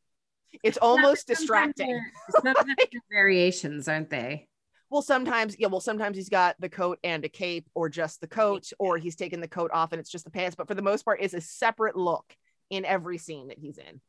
[0.64, 2.02] It's almost distracting.
[2.30, 2.74] Sometimes
[3.12, 4.49] variations, aren't they?
[4.90, 8.28] Well sometimes yeah well sometimes he's got the coat and a cape or just the
[8.28, 10.82] coat or he's taken the coat off and it's just the pants but for the
[10.82, 12.36] most part it's a separate look
[12.70, 14.02] in every scene that he's in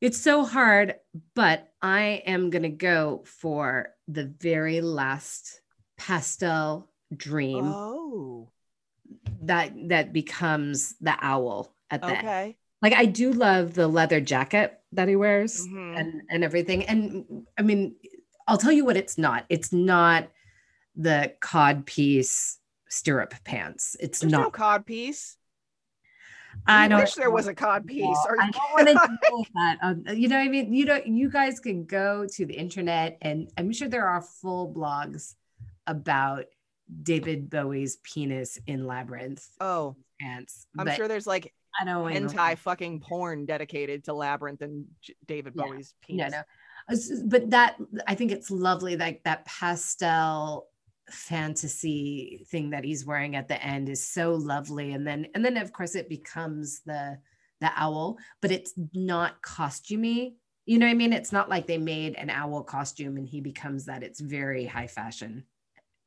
[0.00, 0.94] it's so hard
[1.34, 5.60] but i am going to go for the very last
[5.96, 8.50] pastel dream oh
[9.42, 12.54] that that becomes the owl at the okay end.
[12.82, 15.96] like i do love the leather jacket that he wears mm-hmm.
[15.96, 17.94] and and everything and i mean
[18.48, 19.44] I'll tell you what it's not.
[19.50, 20.28] It's not
[20.96, 23.94] the cod piece stirrup pants.
[24.00, 25.36] It's There's not no cod piece.
[26.66, 28.16] I don't wish there was a cod piece.
[28.40, 29.78] I don't want to do that.
[29.82, 33.50] Um, you know, I mean, you know, you guys can go to the internet, and
[33.56, 35.34] I'm sure there are full blogs
[35.86, 36.46] about
[37.02, 39.46] David Bowie's penis in Labyrinth.
[39.60, 40.66] Oh, pants.
[40.76, 45.52] I'm sure there's like I don't hentai fucking porn dedicated to Labyrinth and J- David
[45.54, 45.62] yeah.
[45.62, 46.32] Bowie's penis.
[46.32, 46.44] No, no
[47.26, 47.76] but that
[48.06, 50.68] i think it's lovely like that pastel
[51.10, 54.92] fantasy thing that he's wearing at the end is so lovely.
[54.92, 57.18] And then and then of course it becomes the
[57.60, 60.34] the owl but it's not costumey.
[60.66, 61.12] You know what i mean?
[61.12, 64.02] It's not like they made an owl costume and he becomes that.
[64.02, 65.44] It's very high fashion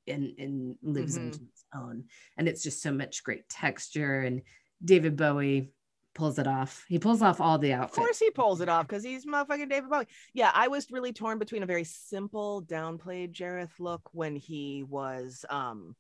[0.08, 1.28] and and lives mm-hmm.
[1.28, 2.06] into its own.
[2.38, 4.22] And it's just so much great texture.
[4.22, 4.42] And
[4.84, 5.70] david bowie
[6.14, 6.86] pulls it off.
[6.88, 7.98] He pulls off all the outfits.
[7.98, 10.08] Of course, he pulls it off because he's motherfucking David Bowie.
[10.34, 15.46] Yeah, I was really torn between a very simple, downplayed Jareth look when he was
[15.50, 15.96] um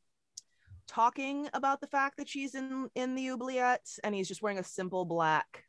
[0.87, 4.63] talking about the fact that she's in in the oubliette and he's just wearing a
[4.63, 5.63] simple black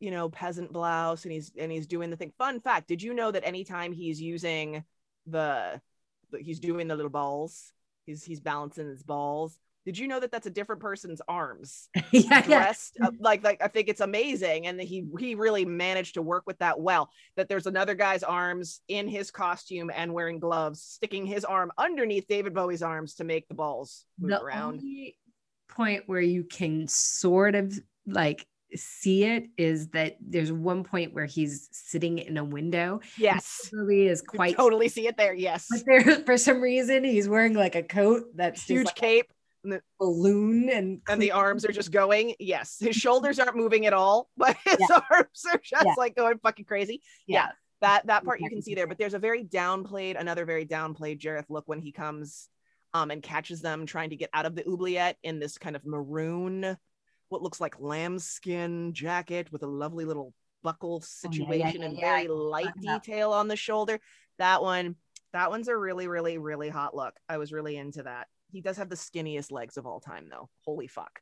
[0.00, 3.14] you know peasant blouse and he's and he's doing the thing fun fact did you
[3.14, 4.82] know that anytime he's using
[5.26, 5.80] the
[6.38, 7.72] he's doing the little balls
[8.06, 12.42] he's he's balancing his balls did you know that that's a different person's arms yeah,
[12.42, 13.08] dressed yeah.
[13.18, 16.80] like like i think it's amazing and he he really managed to work with that
[16.80, 21.70] well that there's another guy's arms in his costume and wearing gloves sticking his arm
[21.78, 25.16] underneath david bowie's arms to make the balls move the around only
[25.68, 31.26] point where you can sort of like see it is that there's one point where
[31.26, 33.00] he's sitting in a window.
[33.18, 33.68] Yes.
[33.72, 35.34] Really is quite you totally see it there.
[35.34, 35.66] Yes.
[35.70, 39.32] But there for some reason he's wearing like a coat that's huge like, cape
[39.64, 43.92] the balloon and and the arms are just going yes his shoulders aren't moving at
[43.92, 45.00] all but his yeah.
[45.10, 45.94] arms are just yeah.
[45.96, 47.46] like going fucking crazy yeah.
[47.46, 47.50] yeah.
[47.80, 51.20] that that part you can see there but there's a very downplayed another very downplayed
[51.20, 52.48] jareth look when he comes
[52.94, 55.84] um and catches them trying to get out of the oubliette in this kind of
[55.84, 56.76] maroon
[57.28, 60.32] what looks like lambskin jacket with a lovely little
[60.62, 63.98] buckle situation oh, and very light detail on the shoulder
[64.38, 64.96] that one
[65.32, 68.76] that one's a really really really hot look i was really into that he does
[68.76, 70.48] have the skinniest legs of all time, though.
[70.64, 71.20] Holy fuck.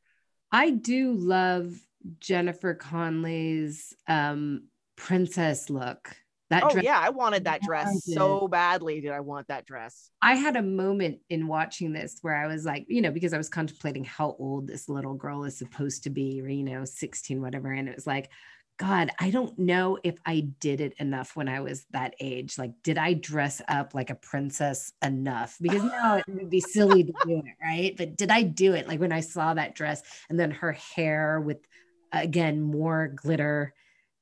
[0.51, 1.73] I do love
[2.19, 6.15] Jennifer Connelly's um, princess look.
[6.49, 9.01] That oh dress- yeah, I wanted that dress so badly.
[9.01, 10.09] Did I want that dress?
[10.19, 13.37] I had a moment in watching this where I was like, you know, because I
[13.37, 17.39] was contemplating how old this little girl is supposed to be, or you know, 16,
[17.39, 17.71] whatever.
[17.71, 18.31] And it was like,
[18.79, 22.57] God, I don't know if I did it enough when I was that age.
[22.57, 25.57] Like, did I dress up like a princess enough?
[25.59, 27.93] Because now it would be silly to do it, right?
[27.97, 28.87] But did I do it?
[28.87, 31.57] Like when I saw that dress and then her hair with,
[32.13, 33.73] again, more glitter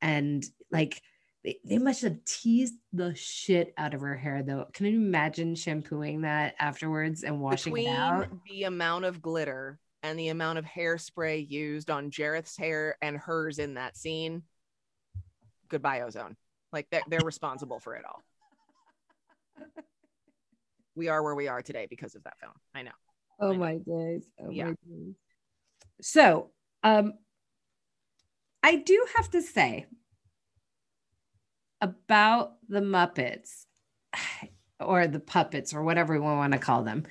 [0.02, 1.04] and like,
[1.44, 4.66] they, they must have teased the shit out of her hair though.
[4.74, 8.28] Can you imagine shampooing that afterwards and washing Between it out?
[8.50, 13.60] The amount of glitter and the amount of hairspray used on Jareth's hair and hers
[13.60, 14.44] in that scene,
[15.70, 16.36] goodbye ozone.
[16.72, 18.24] Like they're, they're responsible for it all.
[20.96, 22.54] We are where we are today because of that film.
[22.74, 22.92] I know.
[23.40, 23.60] Oh I know.
[23.60, 24.26] my days.
[24.40, 24.66] Oh yeah.
[24.66, 25.16] my days.
[26.02, 26.50] So,
[26.84, 27.14] um,
[28.64, 29.86] I do have to say
[31.82, 33.66] about the Muppets
[34.80, 37.04] or the puppets or whatever we want to call them.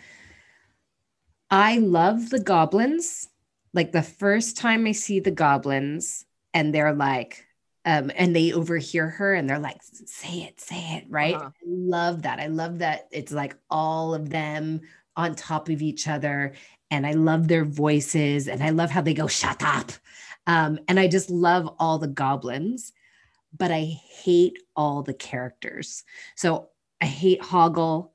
[1.51, 3.28] I love the goblins.
[3.72, 6.24] like the first time I see the goblins
[6.55, 7.44] and they're like,
[7.84, 11.34] um, and they overhear her and they're like, say it, say it, right?
[11.34, 11.51] Uh-huh.
[11.55, 12.40] I love that.
[12.40, 14.80] I love that it's like all of them
[15.14, 16.55] on top of each other.
[16.90, 19.92] And I love their voices and I love how they go, shut up.
[20.47, 22.92] Um, and I just love all the goblins,
[23.57, 26.03] but I hate all the characters.
[26.34, 26.70] So
[27.01, 28.11] I hate Hoggle.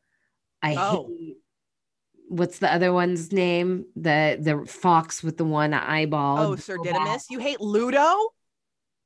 [0.63, 1.05] I Oh.
[1.07, 1.37] hate
[2.31, 3.85] what's the other one's name?
[3.95, 6.39] The the fox with the one eyeball.
[6.39, 7.29] Oh, Sir Didymus.
[7.29, 8.15] You hate Ludo?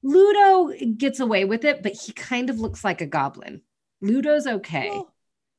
[0.04, 3.62] Ludo gets away with it, but he kind of looks like a goblin.
[4.02, 4.90] Ludo's okay.
[4.90, 5.12] Well,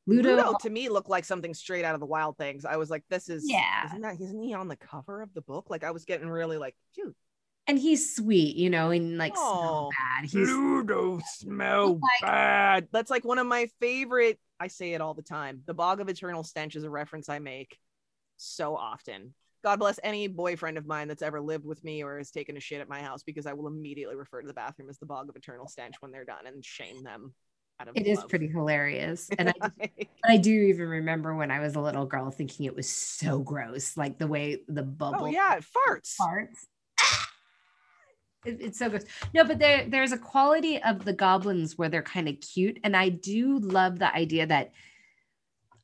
[0.06, 2.64] Ludo, Ludo to me looked like something straight out of the Wild Things.
[2.64, 3.86] I was like, this is Yeah.
[3.86, 5.66] Isn't that isn't he on the cover of the book?
[5.68, 7.14] Like I was getting really like, dude,
[7.66, 9.58] and he's sweet, you know, and like Oh.
[9.60, 10.24] smell bad.
[10.24, 12.88] He's Ludo smell Like- bad.
[12.92, 14.38] That's like one of my favorite.
[14.58, 15.62] I say it all the time.
[15.66, 17.78] The Bog of Eternal Stench is a reference I make
[18.36, 19.34] so often.
[19.64, 22.60] God bless any boyfriend of mine that's ever lived with me or has taken a
[22.60, 25.28] shit at my house because I will immediately refer to the bathroom as the Bog
[25.28, 27.34] of Eternal Stench when they're done and shame them
[27.80, 28.28] out of it is love.
[28.28, 29.28] pretty hilarious.
[29.38, 29.90] And I but
[30.24, 33.96] I do even remember when I was a little girl thinking it was so gross,
[33.96, 36.14] like the way the oh, bubble oh yeah, it farts.
[36.20, 36.64] farts.
[38.46, 39.04] It- it's so good.
[39.34, 42.96] No, but there there's a quality of the goblins where they're kind of cute, and
[42.96, 44.72] I do love the idea that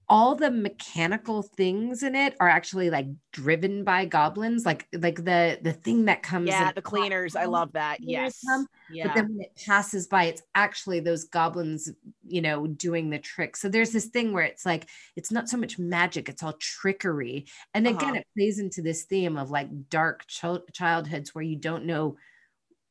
[0.08, 5.58] all the mechanical things in it are actually like driven by goblins, like like the
[5.62, 6.48] the thing that comes.
[6.48, 7.34] Yeah, the cleaners.
[7.34, 7.98] I love that.
[8.00, 8.38] Yes.
[8.46, 9.06] come, Yeah.
[9.06, 11.88] But then when it passes by, it's actually those goblins,
[12.26, 13.56] you know, doing the trick.
[13.56, 14.86] So there's this thing where it's like,
[15.16, 17.46] it's not so much magic, it's all trickery.
[17.72, 18.14] And again, Uh-huh.
[18.16, 22.16] it plays into this theme of like dark chil- childhoods where you don't know,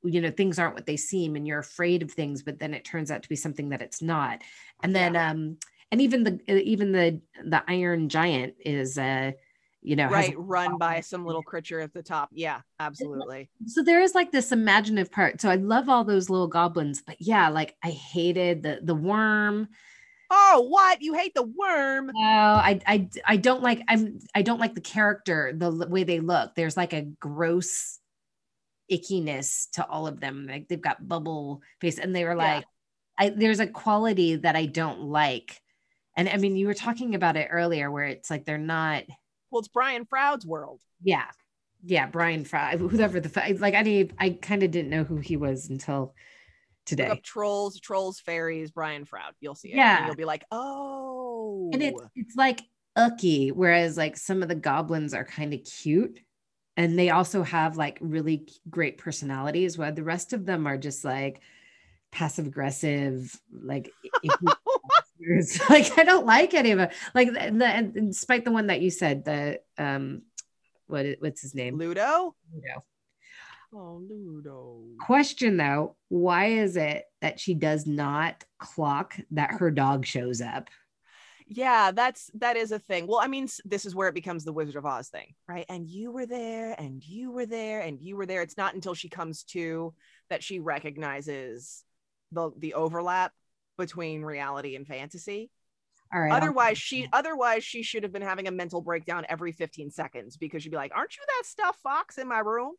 [0.04, 2.86] you know, things aren't what they seem and you're afraid of things, but then it
[2.86, 4.41] turns out to be something that it's not.
[4.84, 5.58] And then, um,
[5.91, 9.32] and even the even the the Iron Giant is uh
[9.82, 12.30] you know right, run by some little creature at the top.
[12.32, 13.49] Yeah, absolutely.
[13.66, 15.41] so there is like this imaginative part.
[15.41, 19.68] So I love all those little goblins, but yeah, like I hated the the worm.
[20.34, 21.02] Oh, what?
[21.02, 22.12] You hate the worm?
[22.14, 26.22] No, I I I don't like I'm I don't like the character, the way they
[26.22, 26.56] look.
[26.56, 27.99] There's like a gross
[28.92, 30.48] ickiness to all of them.
[30.48, 32.56] Like they've got bubble face, and they were Yeah.
[32.56, 32.66] like,
[33.18, 35.62] I there's a quality that I don't like.
[36.18, 39.04] And I mean, you were talking about it earlier, where it's like they're not.
[39.50, 40.82] Well, it's Brian Froud's world.
[41.02, 41.26] Yeah,
[41.84, 43.76] yeah, Brian Fry, whoever the like.
[43.76, 46.14] I didn't, I kind of didn't know who he was until
[46.86, 47.20] today.
[47.24, 49.34] trolls, trolls, fairies, Brian Froud.
[49.39, 49.76] You'll see it.
[49.76, 49.98] Yeah.
[49.98, 51.70] And you'll be like, oh.
[51.74, 52.62] and it's it's like
[52.98, 56.20] ucky whereas like some of the goblins are kind of cute
[56.82, 61.06] and they also have like really great personalities while the rest of them are just
[61.06, 61.40] like
[62.12, 63.92] passive aggressive like
[65.70, 68.82] like i don't like any of it like the, the, and despite the one that
[68.82, 70.24] you said the um
[70.88, 72.36] what what's his name Ludo?
[72.54, 72.84] Ludo.
[73.74, 74.82] Oh, Ludo.
[75.00, 80.68] question though why is it that she does not clock that her dog shows up
[81.54, 83.08] Yeah, that's that is a thing.
[83.08, 85.66] Well, I mean, this is where it becomes the Wizard of Oz thing, right?
[85.68, 88.41] And you were there, and you were there, and you were there.
[88.41, 89.93] It's not until she comes to
[90.30, 91.84] that she recognizes
[92.32, 93.34] the the overlap
[93.78, 95.49] between reality and fantasy.
[96.14, 99.89] all right otherwise she otherwise she should have been having a mental breakdown every 15
[99.91, 102.74] seconds because she'd be like aren't you that stuffed fox in my room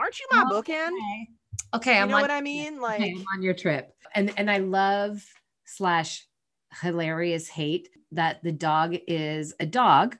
[0.00, 1.28] aren't you my Oh, bookend okay,
[1.74, 3.90] okay you i'm know on what i mean like Okay, I'm on your trip.
[4.14, 5.22] And and I love
[5.64, 6.26] slash
[6.80, 10.16] hilarious hate that the dog is a dog,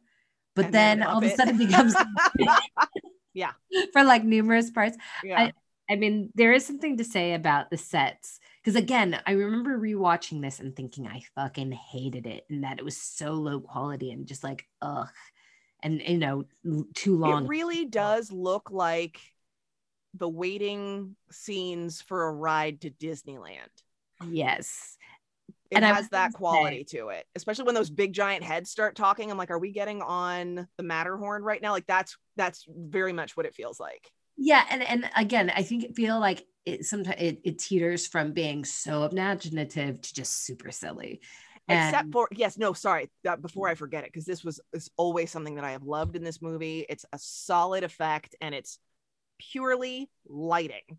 [0.54, 1.94] but And then all of a sudden becomes
[3.34, 3.52] Yeah.
[3.92, 4.96] for like numerous parts.
[5.22, 5.50] yeah
[5.90, 8.40] I mean, there is something to say about the sets.
[8.62, 12.84] Because again, I remember rewatching this and thinking I fucking hated it and that it
[12.84, 15.08] was so low quality and just like, ugh.
[15.82, 16.44] And you know,
[16.94, 17.44] too long.
[17.44, 19.20] it really does look like
[20.14, 23.68] the waiting scenes for a ride to disneyland
[24.30, 24.96] yes.
[25.74, 29.30] It And has that quality to it especially when those big giant heads start talking.
[29.30, 31.72] I'm like are we getting on the matterhorn right now?
[31.72, 34.10] Like that's that's very much what it feels like.
[34.36, 38.32] Yeah, and and again, I think it feel like it sometimes it, it teeters from
[38.32, 41.20] being so imaginative to just super silly.
[41.68, 45.30] except for yes no sorry that before i forget it because this was is always
[45.30, 46.84] something that i have loved in this movie.
[46.88, 48.78] It's a solid effect and it's
[49.38, 50.98] purely lighting.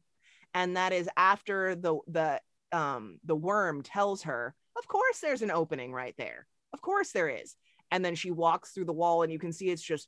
[0.54, 5.52] And that is after the the um the worm tells her of course there's an
[5.52, 6.48] opening right there.
[6.74, 7.56] Of course there is.
[7.92, 10.08] And then she walks through the wall and you can see it's just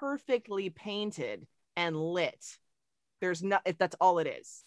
[0.00, 2.58] perfectly painted and lit.
[3.20, 4.64] There's not that's all it is.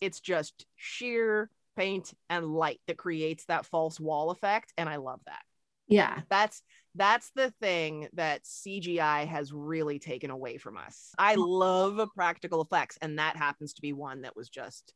[0.00, 5.20] It's just sheer paint and light that creates that false wall effect and i love
[5.26, 5.42] that.
[5.88, 6.62] Yeah, that's
[6.96, 11.12] That's the thing that CGI has really taken away from us.
[11.18, 14.94] I love practical effects, and that happens to be one that was just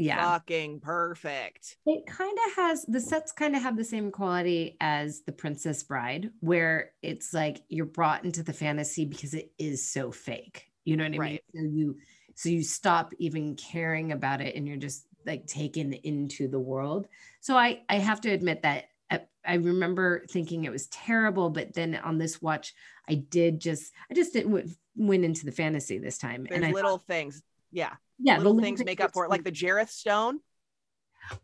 [0.00, 0.32] Yeah.
[0.32, 1.76] fucking perfect.
[1.86, 5.82] It kind of has the sets kind of have the same quality as The Princess
[5.82, 10.70] Bride, where it's like you're brought into the fantasy because it is so fake.
[10.84, 11.44] You know what I Right.
[11.54, 11.70] mean?
[11.70, 11.96] So you
[12.34, 17.06] so you stop even caring about it and you're just like taken into the world.
[17.40, 21.74] So I I have to admit that I, I remember thinking it was terrible, but
[21.74, 22.72] then on this watch,
[23.08, 26.44] I did just I just didn't w- went into the fantasy this time.
[26.48, 27.42] There's and I little things.
[27.72, 27.94] Yeah.
[28.22, 29.30] Yeah, the little things make up for it.
[29.30, 30.40] Like the Jareth stone.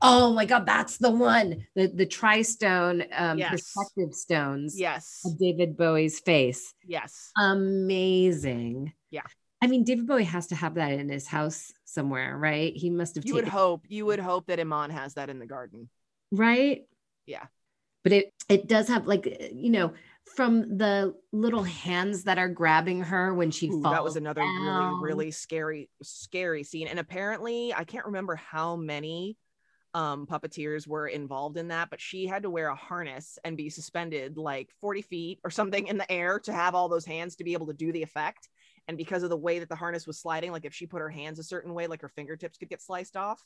[0.02, 1.66] Oh my god, that's the one.
[1.76, 3.50] The the tri-stone um Yes.
[3.50, 5.20] perspective stones Yes.
[5.24, 6.74] of David Bowie's face.
[6.84, 7.30] Yes.
[7.36, 8.92] Amazing.
[9.10, 9.22] Yeah.
[9.62, 12.74] I mean, David Bowie has to have that in his house somewhere, right?
[12.76, 13.84] He must have You would hope.
[13.88, 15.88] You would hope that Iman has that in the garden.
[16.30, 16.82] right?
[17.26, 17.46] Yeah.
[18.02, 19.92] But it it does have like you know,
[20.34, 23.94] from the little hands that are grabbing her when she Ooh, falls.
[23.94, 25.00] that was another down.
[25.00, 26.88] really, really scary, scary scene.
[26.88, 29.36] And apparently, I can't remember how many
[29.94, 33.70] um, puppeteers were involved in that, but she had to wear a harness and be
[33.70, 37.44] suspended like 40 feet or something in the air to have all those hands to
[37.44, 38.48] be able to do the effect.
[38.88, 41.08] And because of the way that the harness was sliding, like if she put her
[41.08, 43.42] hands a certain way, like her fingertips could get sliced off.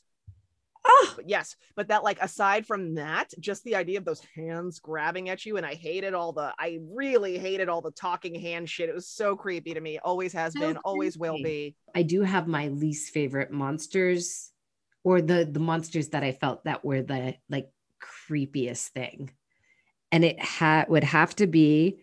[0.93, 4.79] Oh, But yes, but that like aside from that, just the idea of those hands
[4.79, 8.69] grabbing at you, and I hated all the, I really hated all the talking hand
[8.69, 8.89] shit.
[8.89, 9.99] It was so creepy to me.
[9.99, 11.75] Always has So been, always will be.
[11.95, 14.51] I do have my least favorite monsters
[15.03, 17.69] or the the monsters that I felt that were the like
[18.29, 19.31] creepiest thing.
[20.11, 22.01] And it had would have to be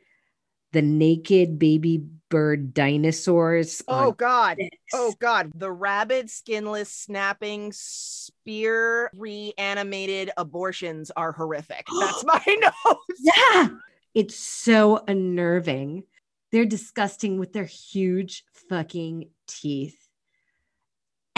[0.73, 3.83] the naked baby bird dinosaurs.
[3.89, 4.59] Oh God.
[4.93, 5.51] Oh God.
[5.55, 11.87] The rabid, skinless, snapping, spear reanimated abortions are horrific.
[12.01, 12.43] That's my
[12.87, 12.99] note.
[13.19, 13.69] yeah.
[14.15, 16.05] It's so unnerving.
[16.51, 20.08] They're disgusting with their huge fucking teeth.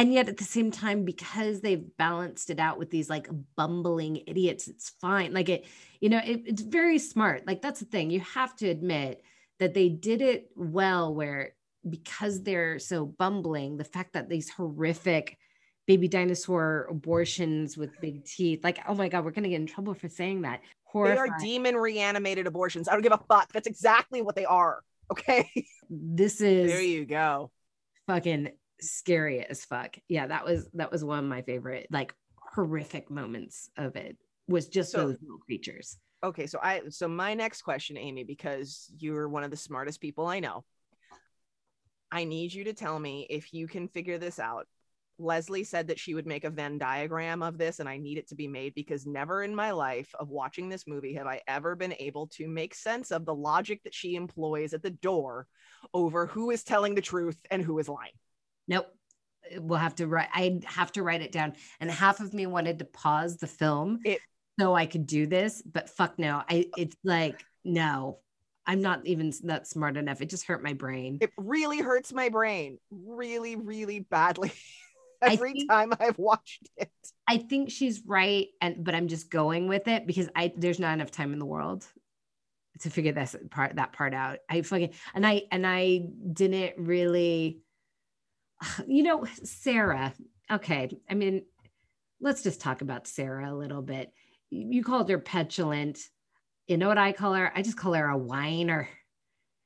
[0.00, 4.22] And yet at the same time, because they've balanced it out with these like bumbling
[4.26, 5.34] idiots, it's fine.
[5.34, 5.66] Like it,
[6.00, 7.46] you know, it, it's very smart.
[7.46, 8.08] Like that's the thing.
[8.10, 9.22] You have to admit
[9.58, 11.54] that they did it well, where
[11.86, 15.36] because they're so bumbling, the fact that these horrific
[15.86, 19.92] baby dinosaur abortions with big teeth, like, oh my God, we're gonna get in trouble
[19.92, 20.62] for saying that.
[20.94, 22.88] They are demon reanimated abortions.
[22.88, 23.52] I don't give a fuck.
[23.52, 24.82] That's exactly what they are.
[25.12, 25.46] Okay.
[25.90, 27.50] this is there you go.
[28.06, 28.48] fucking
[28.80, 29.96] scary as fuck.
[30.08, 34.16] Yeah, that was that was one of my favorite like horrific moments of it
[34.48, 35.98] was just So- those little creatures.
[36.22, 40.26] Okay, so I so my next question, Amy, because you're one of the smartest people
[40.26, 40.64] I know.
[42.12, 44.66] I need you to tell me if you can figure this out.
[45.18, 48.28] Leslie said that she would make a Venn diagram of this, and I need it
[48.28, 51.76] to be made because never in my life of watching this movie have I ever
[51.76, 55.46] been able to make sense of the logic that she employs at the door
[55.94, 58.12] over who is telling the truth and who is lying.
[58.70, 58.86] Nope.
[59.58, 61.54] We'll have to write I have to write it down.
[61.80, 64.20] And half of me wanted to pause the film It-
[64.58, 66.42] so I could do this, but fuck no.
[66.48, 68.20] I it's like no.
[68.66, 70.20] I'm not even that smart enough.
[70.20, 71.18] It just hurt my brain.
[71.20, 74.52] It really hurts my brain, really, really badly.
[75.22, 76.90] Every think- time I've watched it.
[77.26, 80.94] I think she's right, and but I'm just going with it because I there's not
[80.94, 81.84] enough time in the world
[82.80, 84.38] to figure this part that part out.
[84.48, 86.02] I fucking and I and I
[86.32, 87.60] didn't really,
[88.86, 90.12] you know, Sarah.
[90.50, 91.42] Okay, I mean,
[92.20, 94.12] let's just talk about Sarah a little bit.
[94.50, 95.98] You called her petulant.
[96.66, 97.52] You know what I call her?
[97.54, 98.88] I just call her a whiner.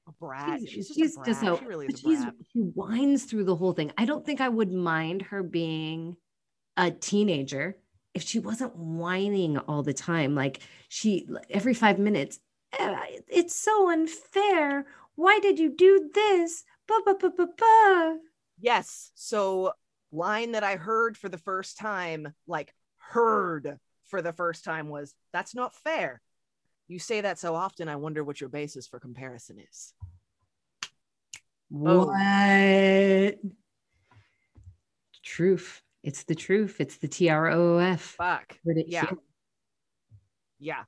[0.07, 0.61] A brat.
[0.61, 1.26] She's- She's, just she's a brat.
[1.26, 2.34] just a- she really is a brat.
[2.53, 3.92] she whines through the whole thing.
[3.97, 6.16] I don't think I would mind her being
[6.76, 7.78] a teenager
[8.12, 10.34] if she wasn't whining all the time.
[10.34, 12.40] Like she every five minutes,
[12.78, 12.97] "Eh,
[13.28, 14.86] it's so unfair.
[15.14, 16.64] Why did you do this?
[16.86, 18.18] Ba, ba, ba, ba, ba."
[18.64, 19.10] Yes.
[19.14, 19.72] So
[20.10, 25.14] line that I heard for the first time, like heard for the first time was
[25.34, 26.22] that's not fair.
[26.88, 29.92] You say that so often, I wonder what your basis for comparison is.
[31.74, 32.06] Oh.
[32.06, 33.38] What?
[35.22, 35.82] Truth.
[36.02, 36.76] It's the truth.
[36.80, 38.00] It's the T R O O F.
[38.00, 38.56] Fuck.
[38.64, 39.00] Yeah.
[39.02, 39.18] here.
[40.58, 40.84] Yeah.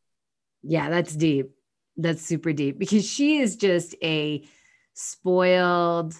[0.62, 1.50] Yeah, that's deep.
[1.98, 4.46] That's super deep because she is just a
[4.94, 6.14] spoiled,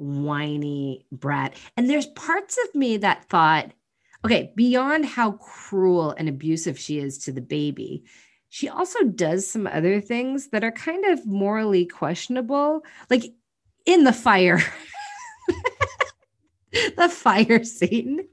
[0.00, 1.54] whiny brat.
[1.76, 3.70] And there's parts of me that thought,
[4.24, 8.04] okay, beyond how cruel and abusive she is to the baby,
[8.48, 13.24] she also does some other things that are kind of morally questionable, like
[13.86, 14.60] in the fire.
[16.96, 18.26] the fire scene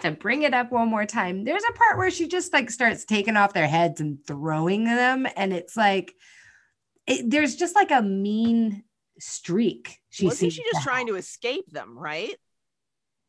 [0.00, 3.04] to bring it up one more time there's a part where she just like starts
[3.06, 6.14] taking off their heads and throwing them and it's like
[7.06, 8.84] it, there's just like a mean
[9.22, 10.00] streak.
[10.10, 12.34] She Wasn't she just trying to escape them, right?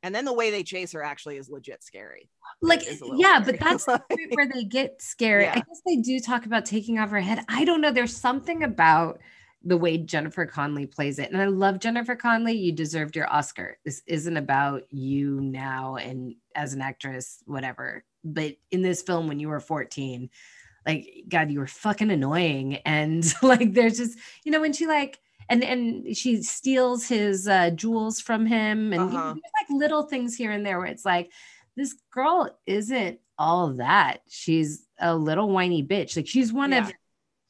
[0.02, 2.30] And then the way they chase her actually is legit scary.
[2.62, 2.84] Like,
[3.16, 3.58] yeah, scary.
[3.58, 5.44] but that's where they get scary.
[5.44, 5.52] Yeah.
[5.52, 7.46] I guess they do talk about taking off her head.
[7.48, 7.92] I don't know.
[7.92, 9.20] There's something about
[9.64, 11.32] the way Jennifer Connelly plays it.
[11.32, 12.58] And I love Jennifer Connelly.
[12.58, 13.78] You deserved your Oscar.
[13.86, 18.04] This isn't about you now and as an actress, whatever.
[18.26, 20.30] But in this film, when you were 14,
[20.86, 22.76] like, God, you were fucking annoying.
[22.78, 25.20] And like, there's just, you know, when she like,
[25.50, 29.36] and and she steals his uh, jewels from him, and uh-huh.
[29.36, 31.32] like little things here and there where it's like,
[31.76, 34.22] this girl isn't all that.
[34.30, 36.16] She's a little whiny bitch.
[36.16, 36.88] Like she's one yeah.
[36.88, 36.94] of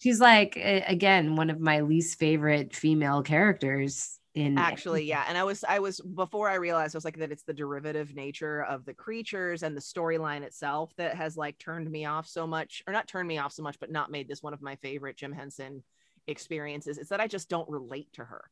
[0.04, 5.44] she's like again one of my least favorite female characters in actually yeah and i
[5.44, 8.84] was i was before i realized i was like that it's the derivative nature of
[8.84, 12.94] the creatures and the storyline itself that has like turned me off so much or
[12.94, 15.32] not turned me off so much but not made this one of my favorite jim
[15.32, 15.84] henson
[16.28, 18.46] experiences it's that i just don't relate to her.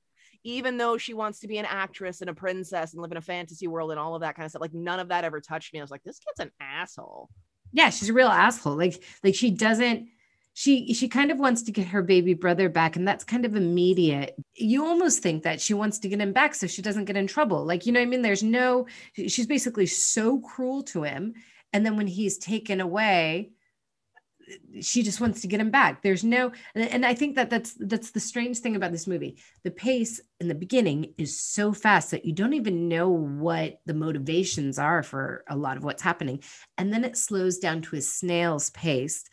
[0.44, 3.22] Even though she wants to be an actress and a princess and live in a
[3.22, 5.74] fantasy world and all of that kind of stuff like none of that ever touched
[5.74, 5.80] me.
[5.80, 7.30] I was like this kid's an asshole.
[7.72, 8.76] Yeah she's a real asshole.
[8.76, 10.10] Like like she doesn't
[10.54, 13.56] she she kind of wants to get her baby brother back and that's kind of
[13.56, 14.36] immediate.
[14.56, 17.28] You almost think that she wants to get him back so she doesn't get in
[17.28, 17.66] trouble.
[17.66, 18.24] Like you know what i mean?
[18.24, 21.34] There's no she's basically so cruel to him
[21.72, 23.52] and then when he's taken away
[24.82, 28.12] she just wants to get him back there's no and i think that that's that's
[28.12, 32.26] the strange thing about this movie the pace in the beginning is so fast that
[32.26, 36.42] you don't even know what the motivations are for a lot of what's happening
[36.78, 39.24] and then it slows down to a snail's pace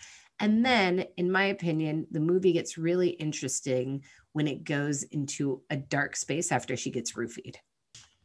[0.40, 5.76] and then, in my opinion, the movie gets really interesting when it goes into a
[5.76, 7.56] dark space after she gets roofied.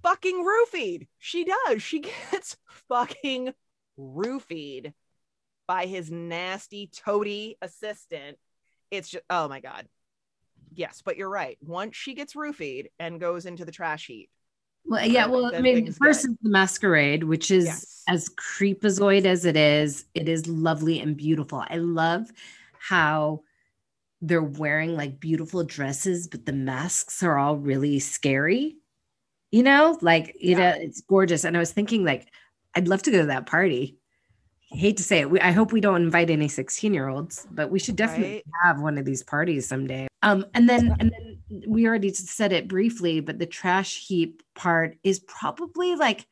[0.03, 1.07] Fucking roofied.
[1.17, 1.81] She does.
[1.81, 1.99] She
[2.31, 2.57] gets
[2.87, 3.53] fucking
[3.97, 4.93] roofied
[5.67, 8.37] by his nasty toady assistant.
[8.91, 9.87] It's just, oh my God.
[10.73, 11.57] Yes, but you're right.
[11.61, 14.29] Once she gets roofied and goes into the trash heap,
[14.85, 15.27] well, yeah.
[15.27, 18.03] Well, I mean, first is the masquerade, which is yes.
[18.09, 20.05] as creepazoid as it is.
[20.13, 21.63] It is lovely and beautiful.
[21.69, 22.29] I love
[22.79, 23.43] how
[24.21, 28.75] they're wearing like beautiful dresses, but the masks are all really scary.
[29.51, 30.71] You know, like you yeah.
[30.71, 31.45] know, it's gorgeous.
[31.45, 32.27] And I was thinking, like,
[32.75, 33.99] I'd love to go to that party.
[34.73, 35.29] Hate to say it.
[35.29, 38.45] We, I hope we don't invite any 16 year olds, but we should definitely right?
[38.63, 40.07] have one of these parties someday.
[40.23, 44.97] Um, and then and then we already said it briefly, but the trash heap part
[45.03, 46.25] is probably like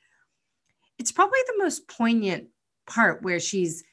[0.98, 2.48] it's probably the most poignant
[2.88, 3.84] part where she's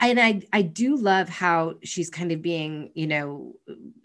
[0.00, 3.54] and I I do love how she's kind of being, you know,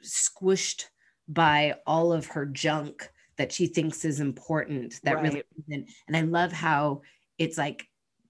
[0.03, 0.85] squished
[1.27, 5.23] by all of her junk that she thinks is important that right.
[5.23, 5.89] really isn't.
[6.07, 7.01] And I love how
[7.37, 7.87] it's like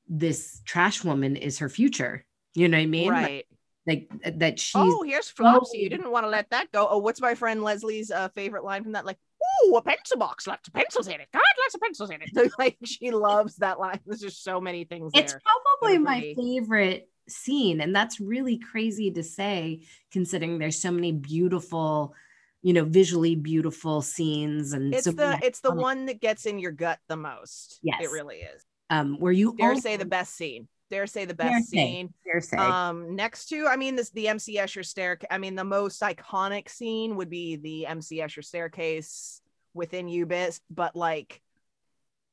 [0.07, 2.25] this trash woman is her future.
[2.53, 3.09] You know what I mean?
[3.09, 3.45] Right.
[3.87, 5.79] Like, like uh, that she's oh here's Flopsy.
[5.79, 6.87] You didn't want to let that go.
[6.89, 9.05] Oh, what's my friend Leslie's uh, favorite line from that?
[9.05, 9.17] Like,
[9.63, 11.27] oh, a pencil box, lots of pencils in it.
[11.31, 12.51] God, lots of pencils in it.
[12.59, 13.99] like she loves that line.
[14.05, 15.11] There's just so many things.
[15.13, 15.35] It's
[15.79, 22.15] probably my favorite scene, and that's really crazy to say, considering there's so many beautiful
[22.63, 26.57] you know visually beautiful scenes and it's so the it's the one that gets in
[26.57, 30.05] your gut the most yes it really is um where you dare also- say the
[30.05, 32.07] best scene dare say the best dare scene.
[32.07, 32.57] Say, dare say.
[32.57, 35.27] Um, next to, I mean, this the MC Escher staircase.
[35.31, 39.41] I mean, the most iconic scene would be the MC Escher staircase
[39.73, 41.41] within Ubis, but like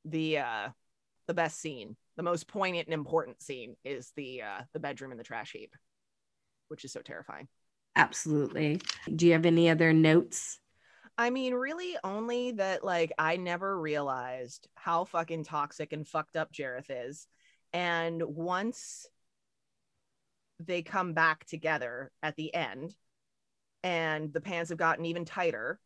[0.04, 0.68] the uh
[1.28, 5.18] the best scene, the most poignant and important scene is the uh the bedroom in
[5.18, 5.74] the trash heap,
[6.68, 7.48] which is so terrifying.
[7.96, 8.80] Absolutely.
[9.14, 10.58] Do you have any other notes?
[11.18, 16.52] I mean, really only that like I never realized how fucking toxic and fucked up
[16.52, 17.26] Jareth is.
[17.72, 19.06] And once
[20.58, 22.94] they come back together at the end,
[23.82, 25.80] and the pants have gotten even tighter,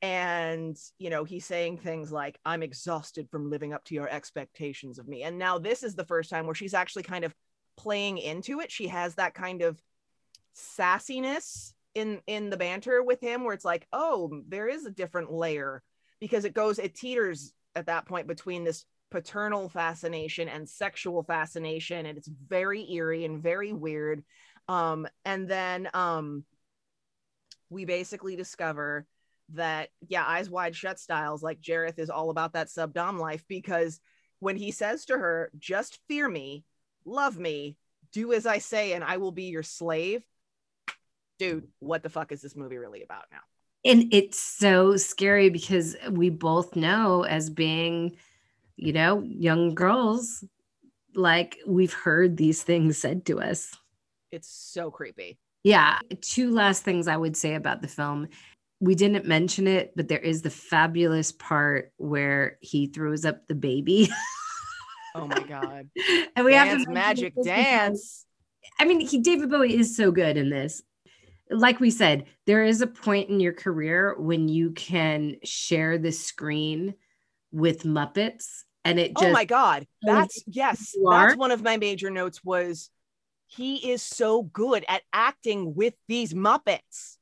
[0.00, 4.98] and you know he's saying things like i'm exhausted from living up to your expectations
[4.98, 5.22] of me.
[5.22, 7.34] And now this is the first time where she's actually kind of
[7.76, 8.72] playing into it.
[8.72, 9.80] She has that kind of
[10.56, 15.32] sassiness in in the banter with him where it's like oh there is a different
[15.32, 15.82] layer
[16.20, 22.06] because it goes it teeters at that point between this paternal fascination and sexual fascination.
[22.06, 24.24] And it's very eerie and very weird.
[24.68, 26.44] Um and then um
[27.68, 29.06] we basically discover
[29.50, 34.00] that yeah eyes wide shut styles like jareth is all about that subdom life because
[34.38, 36.64] when he says to her just fear me
[37.04, 37.76] love me
[38.12, 40.22] do as i say and i will be your slave
[41.38, 43.40] dude what the fuck is this movie really about now
[43.84, 48.16] and it's so scary because we both know as being
[48.76, 50.44] you know, young girls,
[51.14, 53.74] like we've heard these things said to us.
[54.30, 55.38] It's so creepy.
[55.62, 56.00] Yeah.
[56.20, 58.28] Two last things I would say about the film.
[58.80, 63.54] We didn't mention it, but there is the fabulous part where he throws up the
[63.54, 64.08] baby.
[65.14, 65.88] Oh my god.
[66.34, 68.26] and we dance, have to magic dance.
[68.80, 70.82] I mean, he David Bowie is so good in this.
[71.52, 76.12] Like we said, there is a point in your career when you can share the
[76.12, 76.94] screen
[77.52, 79.86] with Muppets, and it just oh my god.
[80.02, 80.94] That's yes.
[81.08, 82.90] That's one of my major notes was
[83.46, 87.18] he is so good at acting with these Muppets.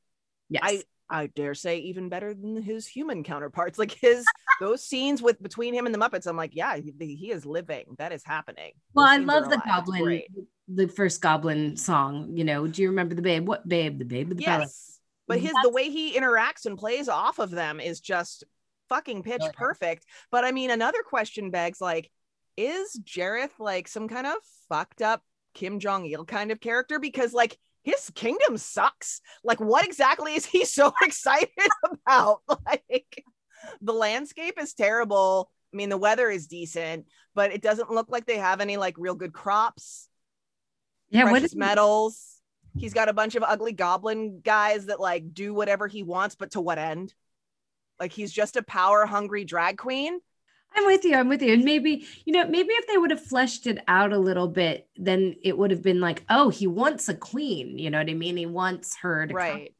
[0.49, 0.61] yes.
[0.63, 3.77] I I dare say even better than his human counterparts.
[3.77, 4.25] Like his
[4.61, 7.83] those scenes with between him and the Muppets, I'm like, yeah, he, he is living.
[7.97, 8.71] That is happening.
[8.93, 9.65] well, Those I love the alive.
[9.65, 10.21] Goblin,
[10.69, 12.31] the first Goblin song.
[12.37, 13.45] You know, do you remember the Babe?
[13.47, 13.99] What Babe?
[13.99, 14.43] The Babe with the.
[14.43, 18.45] Yes, but his the way he interacts and plays off of them is just
[18.87, 19.53] fucking pitch Really?
[19.55, 20.05] perfect.
[20.31, 22.09] But I mean, another question begs like,
[22.57, 24.35] is Jareth like some kind of
[24.69, 25.21] fucked up
[25.53, 26.99] Kim Jong Il kind of character?
[26.99, 29.21] Because like his kingdom sucks.
[29.43, 31.49] Like, what exactly is he so excited
[31.83, 32.41] about?
[32.65, 33.23] Like,
[33.81, 35.51] the landscape is terrible.
[35.73, 38.95] I mean, the weather is decent, but it doesn't look like they have any like
[38.97, 40.09] real good crops
[41.09, 42.37] Yeah, what precious is metals.
[42.77, 46.51] He's got a bunch of ugly goblin guys that like do whatever he wants, but
[46.51, 47.13] to what end?
[47.99, 50.19] Like he's just a power hungry drag queen.
[50.73, 51.15] I'm with you.
[51.15, 51.53] I'm with you.
[51.53, 54.87] And maybe, you know, maybe if they would have fleshed it out a little bit,
[54.95, 57.77] then it would have been like, oh, he wants a queen.
[57.77, 58.37] You know what I mean?
[58.37, 59.37] He wants her to come.
[59.37, 59.73] Right.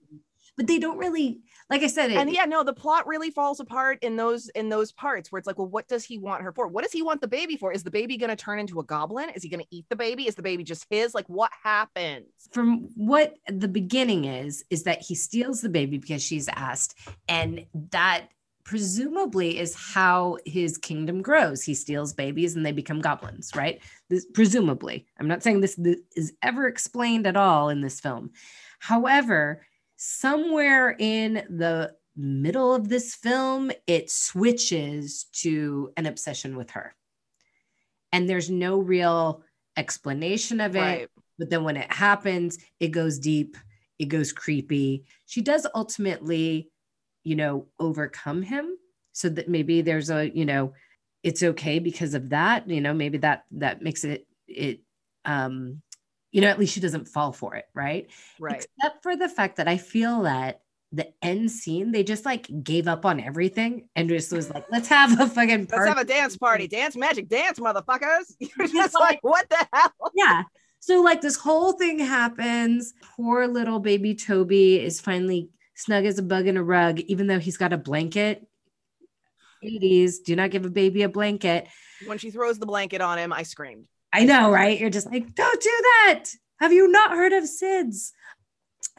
[0.57, 1.39] But they don't really,
[1.71, 4.69] like I said, it, And yeah, no, the plot really falls apart in those in
[4.69, 6.67] those parts where it's like, well, what does he want her for?
[6.67, 7.71] What does he want the baby for?
[7.71, 9.29] Is the baby gonna turn into a goblin?
[9.29, 10.27] Is he gonna eat the baby?
[10.27, 11.15] Is the baby just his?
[11.15, 12.27] Like what happens?
[12.51, 16.97] from what the beginning is, is that he steals the baby because she's asked.
[17.27, 18.27] And that
[18.63, 21.63] presumably is how his kingdom grows.
[21.63, 23.81] He steals babies and they become goblins, right?
[24.09, 25.07] This presumably.
[25.19, 28.31] I'm not saying this, this is ever explained at all in this film.
[28.79, 29.65] However,
[30.03, 36.95] somewhere in the middle of this film, it switches to an obsession with her.
[38.11, 39.43] And there's no real
[39.77, 40.79] explanation of it.
[40.79, 41.07] Right.
[41.37, 43.55] But then when it happens, it goes deep,
[43.99, 45.05] it goes creepy.
[45.27, 46.71] She does ultimately,
[47.23, 48.75] you know, overcome him
[49.11, 50.73] so that maybe there's a, you know,
[51.21, 54.79] it's okay because of that, you know, maybe that that makes it it
[55.25, 55.83] um
[56.31, 58.09] you know, at least she doesn't fall for it, right?
[58.39, 58.65] Right.
[58.77, 60.61] Except for the fact that I feel that
[60.93, 64.87] the end scene, they just like gave up on everything and just was like, let's
[64.89, 66.67] have a fucking Let's have a dance party.
[66.67, 68.33] Dance magic dance, motherfuckers.
[68.39, 69.91] You're just like, what the hell?
[70.15, 70.43] yeah.
[70.79, 72.93] So like this whole thing happens.
[73.15, 77.39] Poor little baby Toby is finally snug as a bug in a rug, even though
[77.39, 78.45] he's got a blanket.
[79.63, 81.67] 80s, do not give a baby a blanket.
[82.07, 83.85] When she throws the blanket on him, I screamed.
[84.13, 84.79] I know, right?
[84.79, 86.25] You're just like, don't do that.
[86.59, 88.11] Have you not heard of SIDS?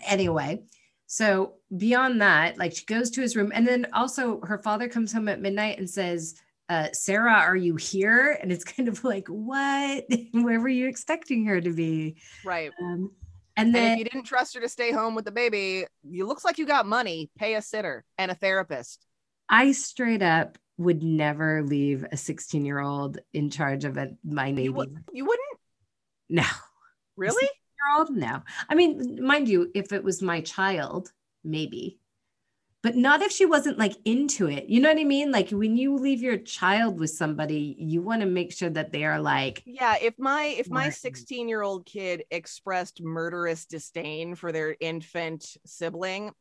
[0.06, 0.62] Anyway,
[1.06, 5.12] so beyond that, like she goes to his room, and then also her father comes
[5.12, 6.34] home at midnight and says,
[6.68, 8.38] uh, Sarah, are you here?
[8.40, 10.04] And it's kind of like, what?
[10.32, 12.16] Where were you expecting her to be?
[12.42, 12.72] Right.
[12.80, 13.10] Um,
[13.56, 16.26] and And then if you didn't trust her to stay home with the baby, you
[16.26, 17.30] looks like you got money.
[17.38, 19.04] Pay a sitter and a therapist.
[19.48, 24.51] I straight up would never leave a 16 year old in charge of a, my
[24.51, 24.64] baby.
[24.64, 25.59] You, would, you wouldn't
[26.33, 26.45] no,
[27.16, 27.45] really?
[27.45, 28.43] year old, no.
[28.68, 31.12] I mean, mind you, if it was my child,
[31.45, 31.99] maybe,
[32.83, 34.68] but not if she wasn't like into it.
[34.68, 35.31] You know what I mean?
[35.31, 39.05] Like when you leave your child with somebody, you want to make sure that they
[39.05, 39.97] are like, Yeah.
[40.01, 46.33] If my if my 16 year old kid expressed murderous disdain for their infant sibling,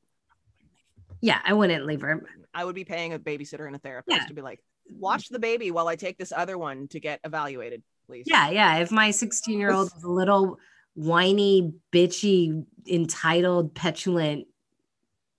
[1.22, 2.24] yeah, I wouldn't leave her.
[2.54, 4.26] I would be paying a babysitter and a therapist Yeah.
[4.28, 4.60] to be like,
[4.90, 8.26] watch the baby while I take this other one to get evaluated, please.
[8.28, 8.78] Yeah, yeah.
[8.78, 10.58] If my 16 year old was a little
[10.96, 14.48] whiny, bitchy, entitled, petulant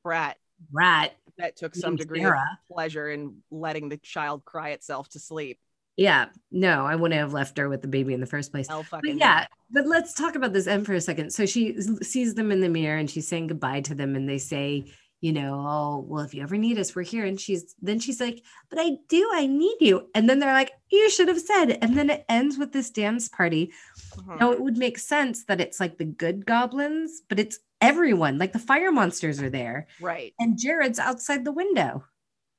[0.03, 0.37] Brat
[0.73, 2.39] rat, that took some degree Sarah.
[2.39, 5.59] of pleasure in letting the child cry itself to sleep.
[5.97, 8.69] yeah, no, I wouldn't have left her with the baby in the first place.
[8.69, 11.33] But fucking yeah, but let's talk about this end for a second.
[11.33, 14.39] So she sees them in the mirror and she's saying goodbye to them, and they
[14.39, 14.87] say,
[15.23, 17.25] you know, oh, well, if you ever need us, we're here.
[17.25, 20.11] And she's then she's like, but I do, I need you.
[20.17, 21.79] And then they're like, you should have said.
[21.81, 23.73] And then it ends with this dance party.
[24.17, 24.41] Mhm.
[24.41, 28.37] Now it would make sense that it's like the good goblins, but it's everyone.
[28.37, 30.35] Like the fire monsters are there, Right.
[30.41, 32.05] and Jareth's outside the window,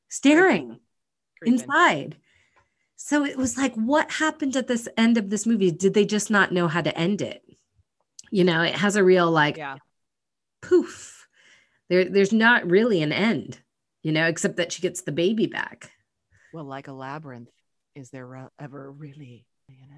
[0.09, 0.79] staring
[1.39, 1.59] Creeping.
[1.59, 2.17] inside.
[2.95, 5.71] So it was like, what happened at this end of this movie?
[5.71, 7.43] Did they just not know how to end it?
[8.31, 9.75] You know, it has a real like Yeah.
[10.61, 11.12] poof.
[11.89, 13.59] There, there's not really an end,
[14.03, 15.91] you know, except that she gets the baby back.
[16.53, 17.49] Well, like a labyrinth,
[17.95, 19.45] is there re- ever really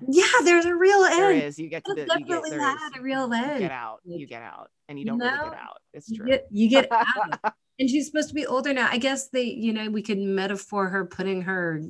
[0.07, 1.43] Yeah, there's a real There end.
[1.43, 1.59] is.
[1.59, 3.99] You get to the you get, definitely there had a real end You get out.
[4.05, 5.77] You get out, and you you don't really know, get out.
[5.93, 6.27] It's You true.
[6.27, 7.53] get, you get out.
[7.79, 8.87] and she's supposed to be older now.
[8.91, 11.81] I guess they, you know, we could metaphor her putting her,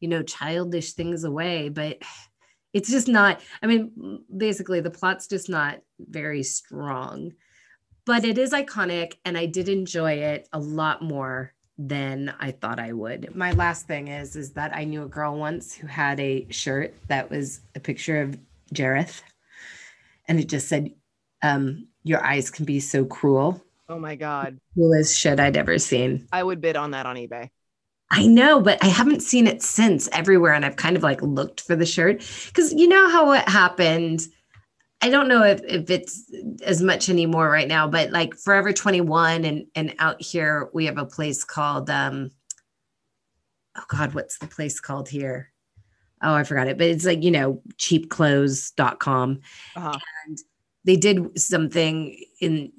[0.00, 1.98] you know, childish things away, but
[2.72, 3.40] it's just not.
[3.62, 7.32] I mean, basically, the plot's just not very strong,
[8.08, 12.80] but it is iconic, and I did enjoy it a lot more than I thought
[12.80, 13.36] I would.
[13.36, 16.94] My last thing is, is that I knew a girl once who had a shirt
[17.08, 18.38] that was a picture of
[18.74, 19.20] Jareth,
[20.26, 20.90] and it just said,
[21.42, 26.26] um, "Your eyes can be so cruel." oh my god, coolest shit I'd ever seen.
[26.32, 27.50] I would bid on that on eBay.
[28.10, 30.54] I know, but I haven't seen it since everywhere.
[30.54, 34.26] And I've kind of like looked for the shirt because you know how it happened.
[35.00, 36.24] I don't know if, if it's
[36.64, 40.98] as much anymore right now, but like Forever 21 and, and out here, we have
[40.98, 42.30] a place called, um,
[43.76, 45.52] oh God, what's the place called here?
[46.20, 49.40] Oh, I forgot it, but it's like, you know, cheapclothes.com
[49.76, 49.98] Uh-huh.
[50.84, 52.72] they did something in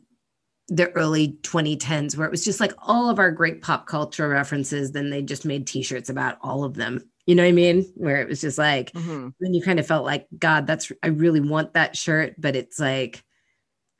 [0.67, 4.91] the early 2010s where it was just like all of our great pop culture references
[4.91, 8.21] then they just made t-shirts about all of them you know what i mean where
[8.21, 9.33] it was just like Mhm.
[9.39, 12.79] then you kind of felt like god that's i really want that shirt but it's
[12.79, 13.23] like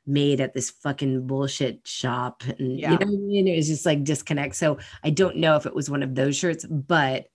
[0.06, 2.92] made at this fucking bullshit shop and Yeah.
[2.92, 5.66] you know what i mean it was just like disconnect so i don't know if
[5.66, 7.26] it was one of those shirts but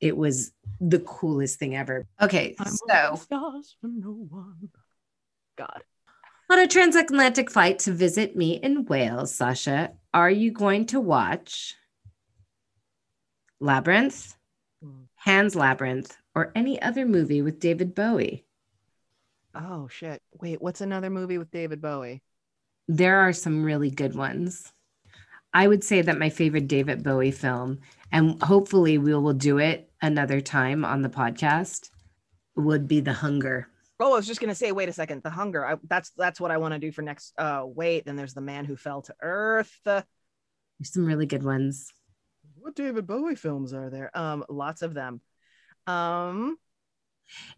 [0.00, 4.70] it was the coolest thing ever okay I'm so stars for no one.
[5.56, 5.82] God.
[6.50, 11.76] On a transatlantic flight to visit me in Wales, Sasha, are you going to watch
[13.60, 14.34] Labyrinth,
[14.84, 15.06] Mm.
[15.24, 18.44] Pan's Labyrinth, or any other movie with David Bowie?
[19.54, 20.20] Oh shit.
[20.40, 22.22] Wait, what's another movie with David Bowie?
[22.88, 24.72] There are some really good ones.
[25.54, 29.90] I would say that my favorite David Bowie film, and hopefully we will do it
[30.00, 31.90] another time on the podcast,
[32.56, 33.68] would be The Hunger.
[34.00, 35.22] Oh, I was just gonna say, wait a second.
[35.22, 35.64] The Hunger.
[35.64, 37.32] I, that's that's what I want to do for next.
[37.38, 38.06] Uh, wait.
[38.06, 39.78] Then there's the Man Who Fell to Earth.
[39.84, 40.04] There's
[40.82, 41.92] some really good ones.
[42.62, 44.16] What David Bowie films are there?
[44.16, 45.20] Um, lots of them.
[45.86, 46.56] Um,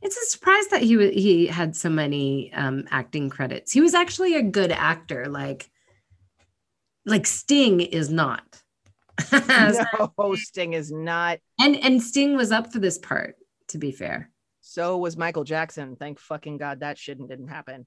[0.02, 3.72] It's a surprise that he he had so many um, acting credits.
[3.72, 5.26] He was actually a good actor.
[5.28, 5.70] Like,
[7.06, 8.62] like Sting is not.
[9.32, 11.38] no, Sting is not.
[11.60, 13.36] and and Sting was up for this part.
[13.68, 14.30] To be fair,
[14.60, 15.96] So was Michael Jackson.
[15.96, 17.86] Thank fucking God that shit didn't happen.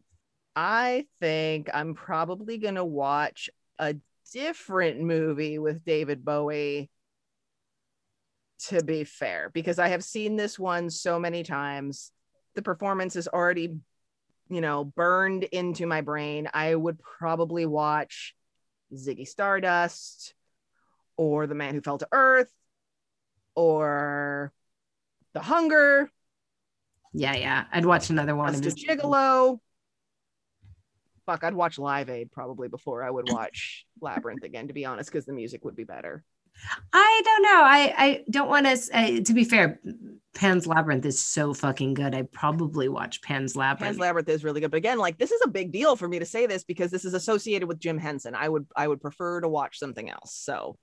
[0.55, 3.49] I think I'm probably gonna watch
[3.79, 3.95] a
[4.33, 6.89] different movie with David Bowie.
[8.65, 12.11] To be fair, because I have seen this one so many times,
[12.55, 13.77] the performance is already,
[14.49, 16.49] you know, burned into my brain.
[16.53, 18.35] I would probably watch
[18.93, 20.33] Ziggy Stardust
[21.17, 22.51] or The Man Who Fell to Earth
[23.53, 24.51] or
[25.33, 26.09] The Hunger
[27.17, 27.63] yeah, yeah.
[27.71, 28.65] I'd watch another one of Mr.
[28.65, 28.75] his.
[28.75, 29.59] Gigolo.
[31.25, 35.11] Fuck, I'd watch Live Aid probably before I would watch Labyrinth again, to be honest,
[35.11, 36.23] because the music would be better.
[36.93, 37.61] I don't know.
[37.63, 38.97] I I don't want to.
[38.97, 39.79] Uh, to be fair,
[40.35, 42.13] Pan's Labyrinth is so fucking good.
[42.13, 43.93] I probably watch Pan's Labyrinth.
[43.95, 46.19] Pan's Labyrinth is really good, but again, like this is a big deal for me
[46.19, 48.35] to say this because this is associated with Jim Henson.
[48.35, 50.33] I would I would prefer to watch something else.
[50.33, 50.77] So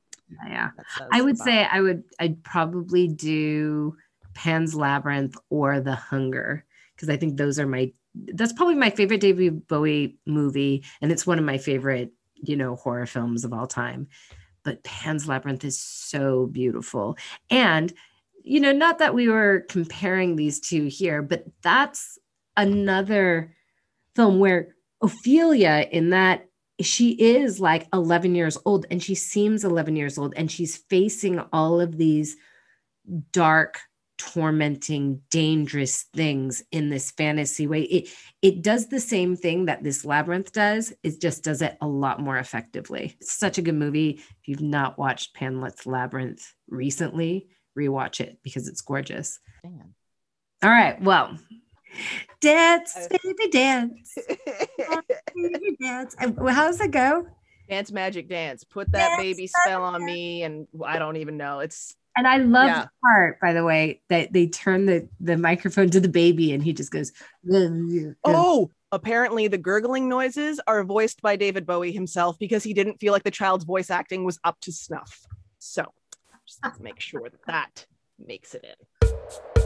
[0.49, 0.71] yeah.
[1.13, 3.97] I would about- say I would I'd probably do
[4.35, 6.65] Pan's Labyrinth or The Hunger
[6.97, 11.27] because I think those are my that's probably my favorite David Bowie movie and it's
[11.27, 14.09] one of my favorite you know horror films of all time.
[14.65, 17.17] But Pan's Labyrinth is so beautiful.
[17.51, 17.93] And
[18.45, 22.19] you know not that we were comparing these two here but that's
[22.57, 23.53] another
[24.15, 26.47] film where Ophelia in that
[26.81, 31.41] she is like 11 years old and she seems 11 years old and she's facing
[31.53, 32.37] all of these
[33.33, 33.81] dark
[34.19, 37.83] tormenting dangerous things in this fantasy way.
[37.83, 38.09] It
[38.43, 40.93] it does the same thing that this labyrinth does.
[41.03, 43.17] It just does it a lot more effectively.
[43.21, 44.21] It's such a good movie.
[44.41, 49.41] If you've not watched Pan's labyrinth recently rewatch it because it's gorgeous.
[49.65, 49.95] Man.
[50.63, 51.39] all right well
[52.41, 54.17] dance baby dance.
[55.35, 56.15] Baby dance.
[56.19, 57.27] How's it go?
[57.69, 58.63] Dance magic dance.
[58.65, 61.61] Put that Dance, baby spell on me, and I don't even know.
[61.61, 62.83] It's And I love Yeah.
[62.83, 66.63] the part, by the way, that they turn the, the microphone to the baby and
[66.63, 67.13] he just goes,
[68.25, 73.13] oh, apparently the gurgling noises are voiced by David Bowie himself because he didn't feel
[73.13, 75.27] like the child's voice acting was up to snuff.
[75.59, 75.87] So
[76.47, 77.87] just make sure that that
[78.25, 79.64] makes it in.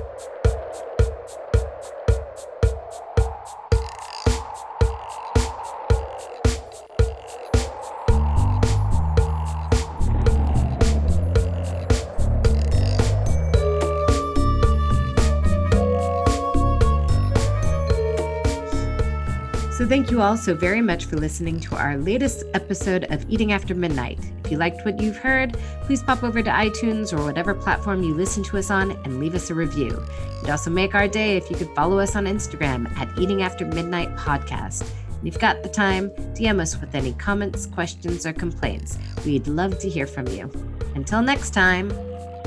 [19.87, 23.77] Thank you all so very much for listening to our latest episode of Eating After
[23.77, 24.19] Midnight.
[24.45, 28.13] If you liked what you've heard, please pop over to iTunes or whatever platform you
[28.13, 30.03] listen to us on and leave us a review.
[30.39, 33.65] It'd also make our day if you could follow us on Instagram at Eating After
[33.65, 34.81] Midnight Podcast.
[34.81, 38.99] And if you've got the time, DM us with any comments, questions, or complaints.
[39.25, 40.51] We'd love to hear from you.
[40.97, 41.93] Until next time.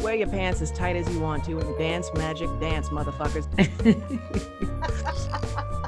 [0.01, 3.47] Wear your pants as tight as you want to and dance magic dance, motherfuckers.